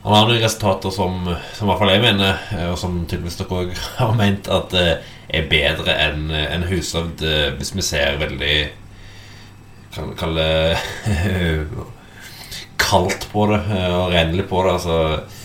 [0.07, 1.21] Han har noen resultater som,
[1.53, 5.49] som i hvert fall jeg mener, og som tydeligvis dere òg har ment, at er
[5.53, 7.25] bedre enn en Hushovd,
[7.59, 8.57] hvis vi ser veldig
[9.95, 10.49] Kan kalle
[12.85, 13.63] kaldt på det
[13.95, 14.77] og renlig på det.
[14.81, 15.44] altså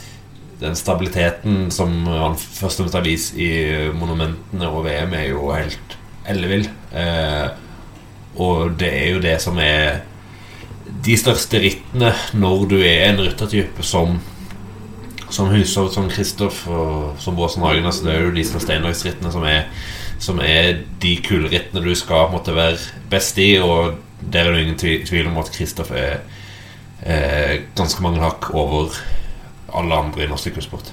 [0.60, 3.52] den stabiliteten som han først og fremst har vist i
[3.96, 5.98] monumentene og VM, er jo helt
[6.30, 6.68] ellevill.
[6.92, 7.48] Eh,
[8.40, 10.02] og det er jo det som er
[11.06, 14.20] de største rittene når du er en ryttertype som
[15.30, 17.86] som Hushovd, som Kristoff og som Båsen Hagen.
[17.86, 19.68] Altså det er jo de som steinlagsrittene som er,
[20.18, 22.80] som er de kulerittene du skal måtte være
[23.12, 23.52] best i.
[23.62, 26.20] Og der er det ingen tvil om at Kristoff er
[27.06, 28.98] eh, ganske mange hakk over
[29.74, 30.92] alle andre i norsk sykkelsport.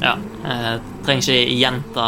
[0.00, 0.16] Ja.
[0.40, 2.04] Jeg trenger ikke gjenta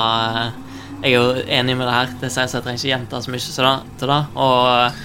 [1.03, 1.25] Jeg er jo
[1.59, 2.13] enig med det her.
[2.23, 4.21] Det sies jeg trenger ikke gjenta så mye til det.
[4.39, 5.01] Og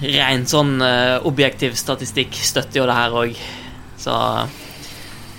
[0.00, 3.40] rent sånn eh, objektiv statistikk støtter jo det her òg.
[4.00, 4.14] Så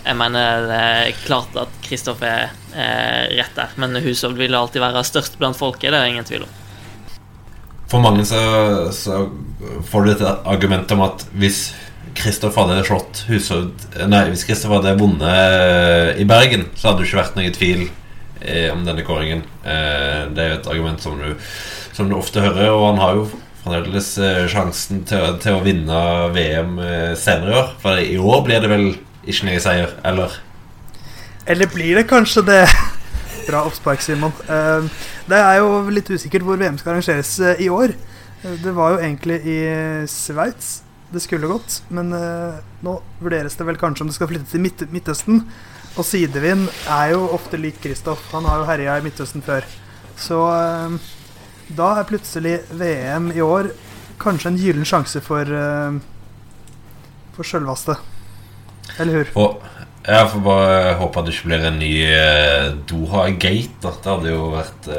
[0.01, 3.73] jeg mener det er klart at Kristoff er, er rett der.
[3.82, 6.58] Men Hushovd vil alltid være størst blant folket, det er det ingen tvil om.
[7.91, 8.41] For mange så,
[8.95, 9.25] så
[9.89, 11.71] får du et argument om at hvis
[12.15, 17.10] Kristoff hadde slått Hushovd Nei, hvis Kristoff hadde vunnet eh, i Bergen, så hadde det
[17.10, 17.86] ikke vært noen tvil
[18.41, 19.45] eh, om denne kåringen.
[19.63, 21.32] Eh, det er jo et argument som du,
[21.95, 23.26] som du ofte hører, og han har jo
[23.62, 24.10] fremdeles
[24.50, 25.97] sjansen til, til, å vinne
[26.34, 26.80] VM
[27.19, 27.74] senere i år.
[27.84, 28.88] For i år blir det vel
[29.21, 30.39] ikke noen seier, eller?
[31.45, 32.62] Eller blir det kanskje det?
[33.50, 34.34] Bra oppspark, Simon.
[35.30, 37.93] Det er jo litt usikkert hvor VM skal arrangeres i år.
[38.41, 39.60] Det var jo egentlig i
[40.10, 40.80] Sveits
[41.12, 41.82] det skulle gått.
[41.93, 45.43] Men uh, nå vurderes det vel kanskje om det skal flytte til Midt Midtøsten.
[46.00, 48.24] Og sidevind er jo ofte lik Kristoff.
[48.32, 49.67] Han har jo herja i Midtøsten før.
[50.19, 50.95] Så uh,
[51.76, 53.74] da er plutselig VM i år
[54.21, 56.00] kanskje en gyllen sjanse for uh,
[57.36, 57.95] For sjølvaste.
[59.00, 59.36] Eller hur?
[59.39, 59.62] Og
[60.02, 61.93] jeg får bare håpe at det ikke blir en ny
[62.89, 63.78] Doha-gate.
[63.86, 64.89] Det hadde jo vært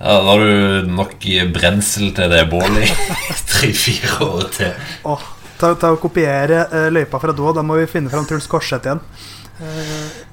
[0.00, 2.88] ja, Da har du nok brensel til det bålet i
[3.56, 4.86] tre-fire år til.
[5.08, 5.22] Oh,
[5.60, 7.52] ta, ta og Kopiere uh, løypa fra da.
[7.58, 9.02] Da må vi finne fram Truls Korseth igjen.
[9.60, 10.24] Uh,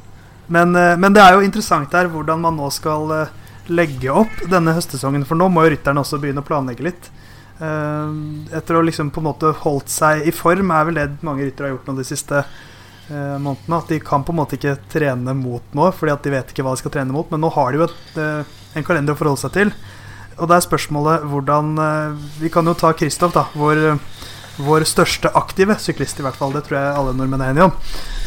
[0.54, 3.14] men, uh, men, det er jo interessant her hvordan man nå skal
[3.72, 5.24] legge opp denne høstsesongen.
[5.28, 7.12] For nå må jo rytterne også begynne å planlegge litt.
[7.64, 11.70] etter å liksom på en måte holdt seg i form, er vel det mange ryttere
[11.70, 12.42] har gjort nå de siste
[13.08, 13.78] månedene.
[13.78, 16.66] At de kan på en måte ikke trene mot nå, fordi at de vet ikke
[16.66, 17.30] hva de skal trene mot.
[17.32, 18.20] Men nå har de jo et
[18.74, 19.72] en kalender å forholde seg til.
[20.38, 23.48] Og da er spørsmålet hvordan eh, Vi kan jo ta Kristoff, da.
[23.58, 23.98] Vår,
[24.64, 26.56] vår største aktive syklist, i hvert fall.
[26.56, 27.78] Det tror jeg alle nordmenn er enige om.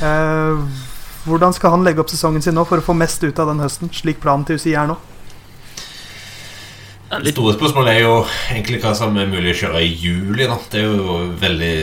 [0.06, 0.86] Eh,
[1.26, 3.62] hvordan skal han legge opp sesongen sin nå for å få mest ut av den
[3.64, 4.98] høsten, slik planen til UCI er nå?
[7.06, 8.14] Det store spørsmålet er jo
[8.50, 10.46] egentlig hva som er mulig å kjøre i juli.
[10.50, 10.56] Da.
[10.70, 11.76] Det er jo veldig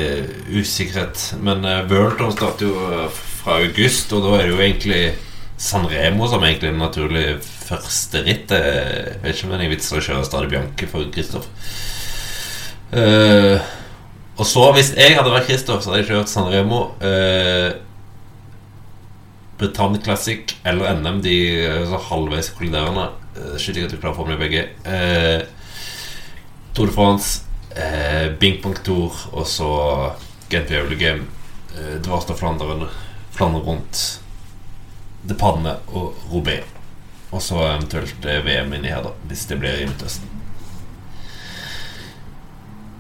[0.60, 1.30] usikkerhet.
[1.44, 5.04] Men uh, World Tour starter jo fra august, og da er det jo egentlig
[5.64, 7.26] San Remo som egentlig en naturlig
[7.82, 8.52] første ritt.
[8.54, 11.48] Jeg vet ikke om det er vits å kjøre Stade Bianche for Kristoff.
[12.94, 13.58] Uh,
[14.38, 16.84] og så, hvis jeg hadde vært Kristoff, så hadde jeg kjørt San Remo.
[17.02, 17.74] Uh,
[19.58, 21.36] Britannia Classic eller NM, de
[21.90, 23.10] så halvveis kolliderende.
[23.38, 24.68] Uh, Skyldig at du klarer å få med begge.
[24.86, 25.46] Uh,
[26.74, 27.46] Tour de France,
[27.78, 29.72] uh, Bing Bang Tour og så
[30.50, 31.30] Gent Viole Game.
[31.78, 32.88] Uh, Dvarstad Flandern,
[33.34, 34.04] Flandern rundt
[35.24, 36.62] De Panne og Robé.
[37.34, 40.30] Og så eventuelt VM inni her, da, hvis det blir i Midtøsten.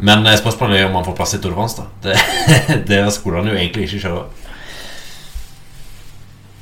[0.03, 1.77] Men spørsmålet er om han får plass i Tour de France.
[1.77, 2.17] da Det,
[2.89, 4.25] det skulle han jo egentlig ikke kjøre.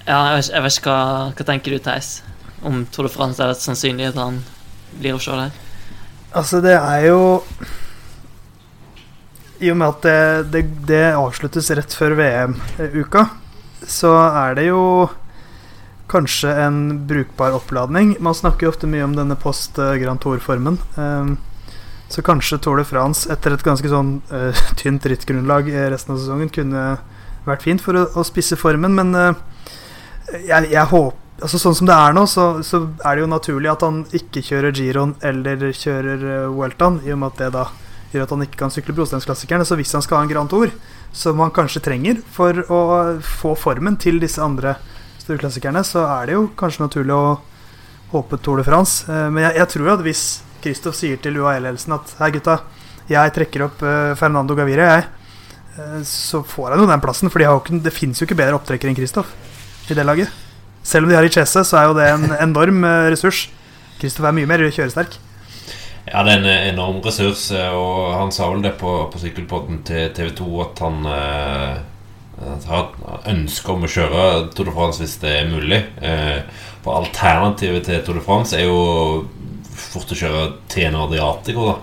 [0.06, 2.10] Ja, jeg vet, jeg vet ikke hva, hva tenker du, Theis?
[2.62, 4.42] Om Tour de France er det sannsynlig at han
[5.00, 5.56] blir å se der?
[6.32, 7.22] Altså, det er jo
[9.62, 13.26] I og med at det, det, det avsluttes rett før VM-uka,
[13.88, 14.84] så er det jo
[16.12, 18.18] kanskje en brukbar oppladning.
[18.20, 20.78] Man snakker jo ofte mye om denne post Grand Tour-formen.
[20.98, 21.38] Um,
[22.12, 26.52] så kanskje Tour de France, etter et ganske sånn uh, tynt rittgrunnlag resten av sesongen,
[26.52, 26.86] kunne
[27.48, 29.32] vært fint for å, å spisse formen, men uh,
[30.36, 33.72] jeg, jeg håper altså Sånn som det er nå, så, så, er det jo naturlig
[33.72, 37.64] at han ikke kjører Giron eller kjører uh, Welton, i og med at det da
[38.12, 39.66] gjør at han ikke kan sykle brostensklassikerne.
[39.66, 40.70] Så hvis han skal ha en Grand Tour,
[41.16, 42.82] som han kanskje trenger for å
[43.26, 44.76] få formen til disse andre
[45.32, 47.40] storklassikerne, så er det jo kanskje naturlig å
[48.12, 49.08] håpe Tour de France.
[49.10, 50.26] Uh, men jeg, jeg, tror at hvis
[50.62, 52.60] Kristoff sier til UAE-ledelsen at hei, gutta,
[53.10, 55.10] jeg trekker opp uh, Fernando Gaviria, jeg,
[55.80, 57.32] uh, så får han jo den plassen.
[57.34, 59.34] For de ikke, det fins jo ikke bedre opptrekker enn Kristoff
[59.90, 60.32] i det laget.
[60.84, 63.46] Selv om de har Ichese, så er jo det en enorm eh, ressurs.
[64.02, 65.18] Kristoff er mye mer kjøresterk.
[66.08, 69.84] Ja, det er en enorm ressurs, eh, og han sa vel det på, på sykkelpodden
[69.88, 71.76] til TV 2 at han eh,
[72.68, 74.26] har ønske om å kjøre
[74.56, 75.82] Tour de France hvis det er mulig.
[76.02, 76.42] Eh,
[76.82, 79.28] for alternativet til Tour de France er jo
[79.72, 81.78] fort å kjøre TN Adriatico, da.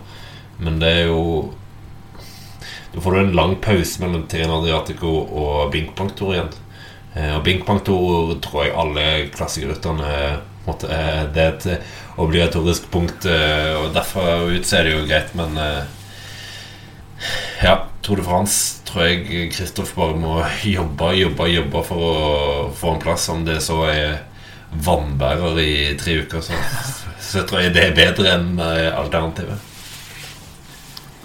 [0.59, 1.55] Men det er jo
[2.88, 6.49] Da får du en lang pause mellom TN Adriatico og Bink Bank Tour igjen.
[7.18, 10.12] Eh, og Bing Bang Tour tror jeg alle klassikerrytterne
[10.68, 11.66] Det er et
[12.21, 15.85] obligatorisk punkt, eh, og derfor ut så er det jo greit, men eh,
[17.64, 22.12] ja, Tour de France tror jeg Kristoff bare må jobbe, jobbe, jobbe for å
[22.73, 23.29] få en plass.
[23.29, 24.23] Om det så er
[24.73, 26.57] vannbærer i tre uker, så,
[27.21, 29.68] så tror jeg det er bedre enn alternativet.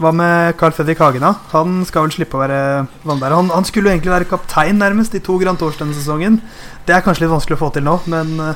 [0.03, 1.23] Hva med Carl Fredrik Hagen?
[1.23, 1.35] da?
[1.53, 2.59] Han skal vel slippe å være
[3.05, 3.37] vannbærer.
[3.37, 6.41] Han, han, skulle jo egentlig være kaptein nærmest i to Grand Tours denne sesongen.
[6.87, 8.55] Det er kanskje litt vanskelig å få til nå, men uh,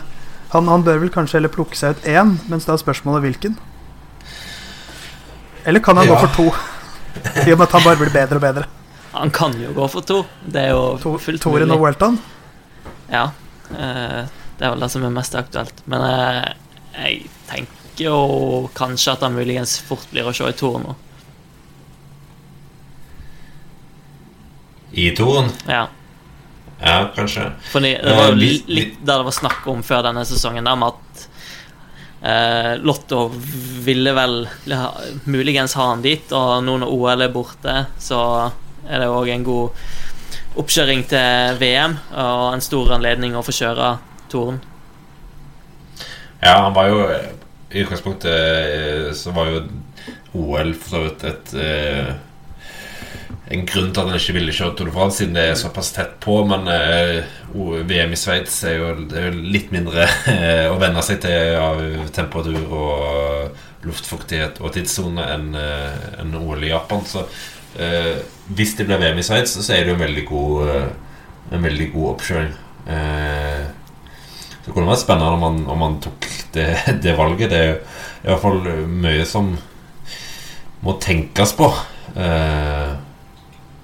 [0.52, 3.56] han, han, bør vel kanskje heller plukke seg ut én, mens da er spørsmålet hvilken.
[5.68, 6.16] Eller kan han ja.
[6.16, 6.77] gå for to?
[7.46, 8.66] I og med at han bare blir bedre og bedre.
[9.18, 10.22] Han kan jo gå for to.
[10.46, 11.78] Det er jo to, fullt Toren mulig.
[11.78, 12.20] og Welton?
[13.12, 13.26] Ja.
[13.72, 14.28] Uh,
[14.58, 15.82] det er vel det som er mest aktuelt.
[15.90, 16.46] Men uh,
[16.98, 18.22] jeg tenker jo
[18.78, 20.98] kanskje at han muligens fort blir å se i Toren nå.
[24.98, 25.50] I toren?
[25.68, 25.88] Ja.
[26.80, 27.52] Ja, kanskje.
[27.70, 30.96] Fordi det var jo litt, der det var snakk om før denne sesongen, der med
[30.96, 31.37] at eh,
[32.82, 33.28] Lotto
[33.86, 34.40] ville vel
[35.30, 38.22] muligens ha han dit, og nå når OL er borte, så
[38.90, 39.84] er det òg en god
[40.58, 43.92] oppkjøring til VM og en stor anledning å få kjøre
[44.32, 44.58] toren.
[46.42, 49.62] Ja, han var jo I utgangspunktet eh, så var jo
[50.38, 52.12] OL for så vidt et, et eh,
[53.50, 55.94] en grunn til at han ikke ville kjøre Tour de France, siden det er såpass
[55.96, 56.42] tett på.
[56.50, 61.56] Men uh, VM i Sveits er, er, jo litt mindre uh, å venne seg til
[61.62, 61.80] av
[62.16, 67.06] temperatur og luftfuktighet og tidssone enn uh, en OL i Japan.
[67.08, 67.28] Så
[68.58, 70.70] hvis det blir VM i Sveits, så er det jo en veldig god,
[71.54, 72.56] en veldig god oppkjøring.
[72.88, 76.26] så det kunne vært spennende om man, om han tok
[76.56, 76.66] det,
[77.04, 77.54] det, valget.
[77.54, 77.76] Det er
[78.24, 79.52] i hvert fall mye som
[80.82, 81.70] må tenkes på.
[82.18, 82.97] Uh,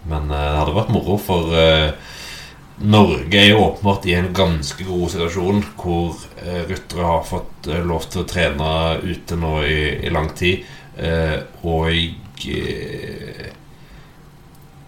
[0.10, 1.92] men uh, det hadde vært moro, for uh,
[2.84, 8.10] Norge er jo åpenbart i en ganske god situasjon hvor uh, ryttere har fått lov
[8.10, 8.72] til å trene
[9.04, 10.66] ute nå i, i lang tid.
[11.64, 12.14] og jeg,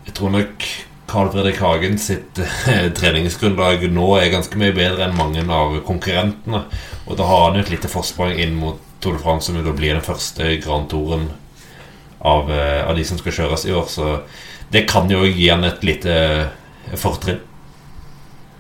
[0.06, 0.66] jeg tror nok
[1.08, 6.64] Carl Fredrik Hagen sitt eh, treningsgrunnlag nå er ganske mye bedre enn mange av konkurrentene.
[7.06, 9.74] Og da har han jo et lite forsprang inn mot Tour de France, som da
[9.76, 11.30] blir den første Grand Touren
[12.20, 13.86] av, eh, av de som skal kjøres i år.
[13.92, 14.10] Så
[14.74, 16.16] det kan jo gi han et lite
[17.00, 17.42] fortrinn.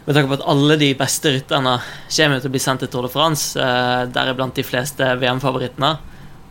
[0.06, 3.08] Med tanke på at alle de beste rytterne kommer til å bli sendt til Tour
[3.08, 5.96] de France, eh, deriblant de fleste VM-favorittene,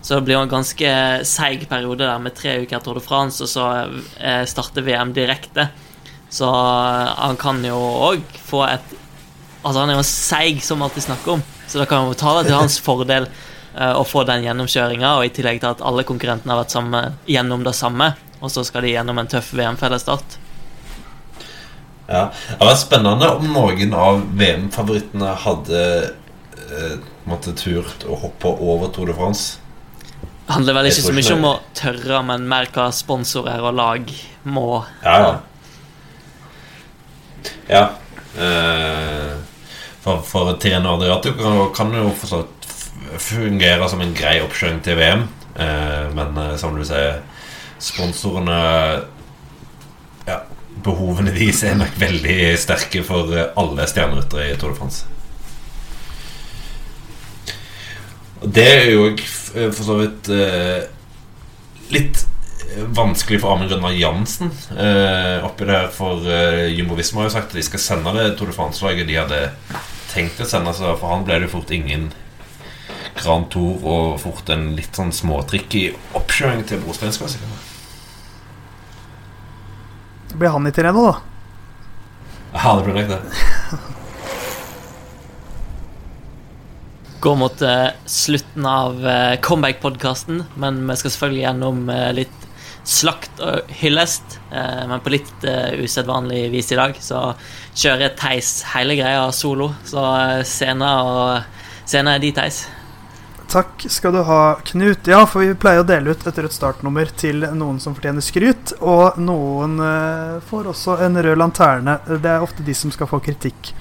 [0.05, 0.91] så det blir jo en ganske
[1.25, 3.69] seig periode der med tre uker Tour de France, og så
[4.19, 5.69] eh, starter VM direkte.
[6.29, 7.79] Så eh, han kan jo
[8.11, 9.01] òg få et
[9.65, 11.43] Altså, han er jo seig, som vi alltid snakker om,
[11.73, 15.15] så da kan han jo ta det til hans fordel eh, å få den gjennomkjøringa,
[15.17, 18.11] og i tillegg til at alle konkurrentene har vært sammen, gjennom det samme,
[18.45, 20.37] og så skal de gjennom en tøff VM-fellesstart.
[22.05, 25.83] Ja, Det hadde vært spennende om noen av VM-favorittene hadde
[26.69, 29.57] eh, måtte turt å hoppe over Tour de France.
[30.45, 34.11] Det handler vel ikke så mye om å tørre, men mer hva sponsorer og lag
[34.45, 34.67] må
[35.01, 35.35] Ja, ja.
[37.73, 37.85] ja.
[38.37, 39.33] Eh,
[40.05, 44.37] for, for Tireno Adriato kan, kan jo for så vidt f- fungere som en grei
[44.45, 45.25] oppkjøring til VM.
[45.57, 47.23] Eh, men eh, som du sier,
[47.85, 48.59] sponsorene
[50.25, 50.39] Ja,
[50.85, 55.05] behovene deres er nok veldig sterke for eh, alle stjerneryttere i Tour de France.
[58.45, 59.11] Det er jo
[59.73, 60.85] for så vidt eh,
[61.95, 62.25] litt
[62.75, 65.89] eh, vanskelig for Amund Grønner Jansen eh, oppi der.
[65.95, 69.09] For eh, Jumbo Visma har jo sagt at de skal sende det Tour de France-laget
[69.09, 69.41] de hadde
[70.13, 70.75] tenkt å sende.
[70.77, 72.11] Så for han ble det fort ingen
[73.15, 75.87] Grand Tour og fort en litt sånn småtrikk i
[76.19, 77.74] oppkjøring til brosteinsklassikerne.
[80.35, 81.15] Det blir han i redd, da.
[82.55, 83.19] Ja, det blir nok det.
[87.23, 92.35] Går mot eh, slutten av uh, comeback-podkasten, men vi skal selvfølgelig gjennom eh, litt
[92.83, 94.43] slakt og hyllest.
[94.51, 97.39] eh, men på litt uh, usedvanlig vis i dag, så
[97.71, 99.71] kjører Theis hele greia solo.
[99.87, 101.47] Så uh, og
[101.87, 102.67] scenen er de, Theis.
[103.51, 105.07] Takk skal du ha, Knut.
[105.07, 108.75] Ja, for vi pleier å dele ut et rødt startnummer til noen som fortjener skryt,
[108.81, 111.99] og noen eh, får også en rød lanterne.
[112.09, 113.75] Det er ofte de som skal få kritikk.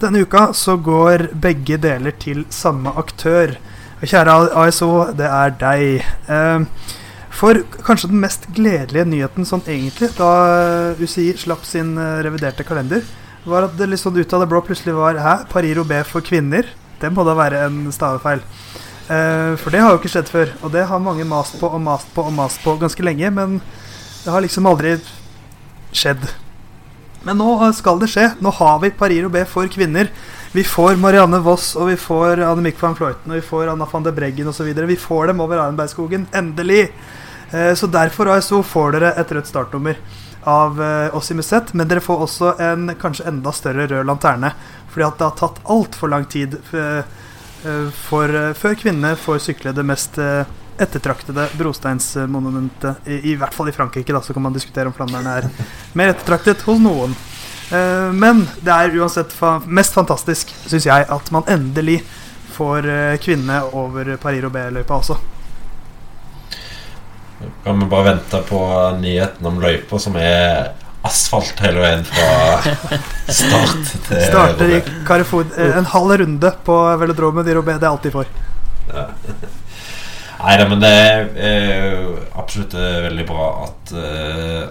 [0.00, 3.54] Denne uka så går begge deler til samme aktør.
[4.00, 6.06] Kjære ASO, det er deg.
[6.32, 6.96] Eh,
[7.40, 13.04] for kanskje den mest gledelige nyheten sånn egentlig, da UCI slapp sin eh, reviderte kalender,
[13.48, 16.24] var at det litt sånn ut av det blå plutselig var Hæ, Pariro B for
[16.24, 16.66] kvinner?
[17.00, 18.42] Det må da være en stavefeil.
[19.10, 21.82] Eh, for det har jo ikke skjedd før, og det har mange mast på og
[21.82, 23.58] mast på og mast på ganske lenge, men
[24.22, 24.94] det har liksom aldri
[25.90, 26.28] skjedd.
[27.26, 28.30] Men nå skal det skje.
[28.40, 30.08] Nå har vi Paris B for kvinner.
[30.54, 34.06] Vi får Marianne Voss, og vi får Annemiek van Vleuten, og vi får Anna van
[34.06, 34.70] de Breggen osv.
[34.72, 36.28] Vi får dem over Arenbergskogen.
[36.32, 36.88] Endelig!
[37.50, 39.98] Eh, så derfor ASO får dere et rødt startnummer
[40.48, 44.54] av eh, oss i Musett, men dere får også en kanskje enda større rød lanterne.
[44.90, 47.19] Fordi at det har tatt altfor lang tid For, eh,
[47.92, 50.48] for, eh, før kvinnene får sykle det mest eh,
[50.80, 53.06] ettertraktede brosteinsmonumentet.
[53.06, 55.48] I, I hvert fall i Frankrike, da, så kan man diskutere om Flandern er
[55.98, 57.16] mer ettertraktet hos noen.
[57.70, 59.34] Eh, men det er uansett
[59.66, 62.00] mest fantastisk, syns jeg, at man endelig
[62.56, 65.18] får eh, kvinnene over Paris-Roubais-løypa også.
[67.64, 68.60] Kan vi bare vente på
[69.00, 70.72] nyheten om løypa, som er
[71.06, 72.60] asfalt hele veien fra
[73.30, 77.78] start til Starter i Carrefour eh, en halv runde på velodromen i Robé.
[77.80, 78.30] Det er alt de får.
[80.40, 82.04] Nei da, men det er eh,
[82.40, 83.94] absolutt eh, veldig bra at,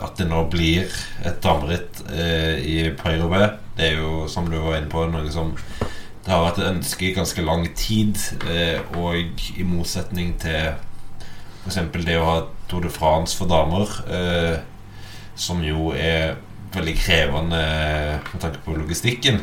[0.05, 0.89] at det nå blir
[1.25, 3.59] et dameritt i Paris-Roubaix.
[3.77, 7.07] Det er jo, som du var inne på, noe som det har vært et ønske
[7.07, 8.17] i ganske lang tid.
[8.99, 9.15] Og
[9.55, 10.73] i motsetning til
[11.63, 11.79] f.eks.
[12.05, 12.35] det å ha
[12.69, 13.93] Tour de France for damer,
[15.39, 16.35] som jo er
[16.73, 17.61] veldig krevende
[18.29, 19.39] med tanke på logistikken,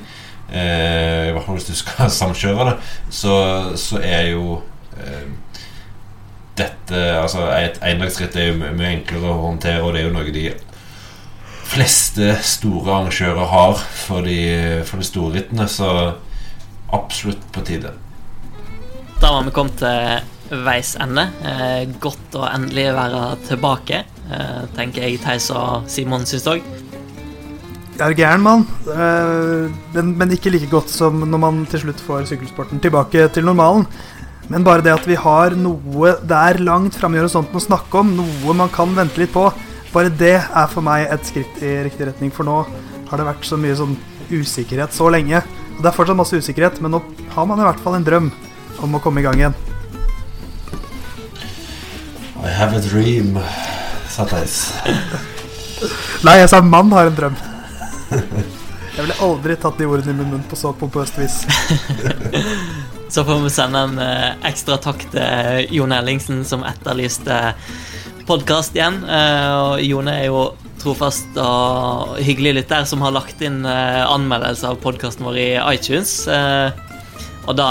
[0.50, 2.76] eh, i hvert fall hvis du skal samkjøre det,
[3.10, 3.34] så,
[3.80, 4.60] så er jo
[5.00, 5.26] eh,
[6.56, 10.32] dette altså Et endagsritt er jo mye enklere å håndtere, og det er jo noe
[10.32, 10.46] de
[11.66, 13.74] fleste store arrangører har
[14.06, 14.38] for de,
[14.86, 15.90] for de store rittene, så
[16.94, 17.92] absolutt på tide.
[19.20, 21.26] Da var vi kommet til veis ende.
[21.42, 24.15] Eh, godt å endelig være tilbake, eh,
[24.76, 26.64] tenker jeg Theis og Simon syns òg.
[27.96, 32.02] Jeg er gæren mann, eh, men, men ikke like godt som når man til slutt
[32.04, 33.86] får sykkelsporten tilbake til normalen.
[34.52, 38.12] Men bare det at vi har noe der langt framme i horisonten å snakke om,
[38.18, 39.46] noe man kan vente litt på,
[39.94, 42.34] bare det er for meg et skritt i riktig retning.
[42.34, 42.58] For nå
[43.08, 43.96] har det vært så mye sånn
[44.28, 45.40] usikkerhet så lenge.
[45.76, 47.00] Og det er fortsatt masse usikkerhet, men nå
[47.32, 48.28] har man i hvert fall en drøm
[48.84, 49.56] om å komme i gang igjen.
[52.44, 53.40] I have a dream,
[54.16, 54.72] sa Theis.
[56.24, 57.36] Nei, jeg sa mann har en drøm.
[58.96, 61.42] Jeg ville aldri tatt de ordene i min munn på så pompøst vis.
[63.12, 67.36] Så får vi sende en eh, ekstra takk til Jon Ellingsen, som etterlyste
[68.26, 68.98] podkast igjen.
[69.04, 70.40] Eh, og Jone er jo
[70.82, 76.16] trofast og hyggelig lytter som har lagt inn anmeldelser anmeldelse av podkasten vår i iTunes.
[76.26, 76.82] Eh,
[77.46, 77.70] og da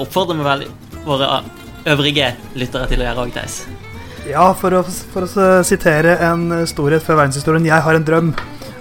[0.00, 0.66] oppfordrer vi vel
[1.04, 1.42] våre
[1.90, 3.62] øvrige lyttere til å gjøre òg, Theis.
[4.28, 7.68] Ja, for å, for å sitere en storhet fra verdenshistorien.
[7.68, 8.34] Jeg har en drøm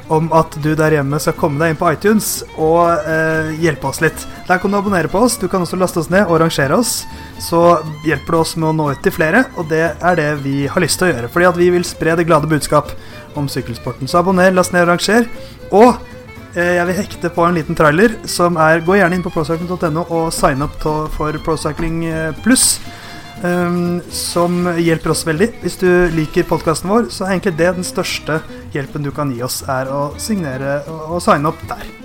[0.09, 4.01] om at du der hjemme skal komme deg inn på iTunes og eh, hjelpe oss
[4.01, 4.25] litt.
[4.47, 5.37] Der kan du abonnere på oss.
[5.37, 7.03] Du kan også laste oss ned og rangere oss.
[7.41, 7.61] Så
[8.07, 10.83] hjelper du oss med å nå ut til flere, og det er det vi har
[10.83, 11.31] lyst til å gjøre.
[11.33, 12.91] Fordi at vi vil spre det glade budskap
[13.37, 14.09] om sykkelsporten.
[14.09, 15.29] Så abonner, last ned og ranger.
[15.69, 15.91] Og
[16.55, 20.07] eh, jeg vil hekte på en liten trailer som er Gå gjerne inn på procycling.no
[20.09, 20.81] og sign up
[21.13, 22.79] for Procycling eh, pluss.
[23.39, 25.47] Um, som hjelper oss veldig.
[25.63, 28.41] Hvis du liker podkasten vår, så er egentlig det den største
[28.75, 31.98] hjelpen du kan gi oss, er å signere og, signe opp der.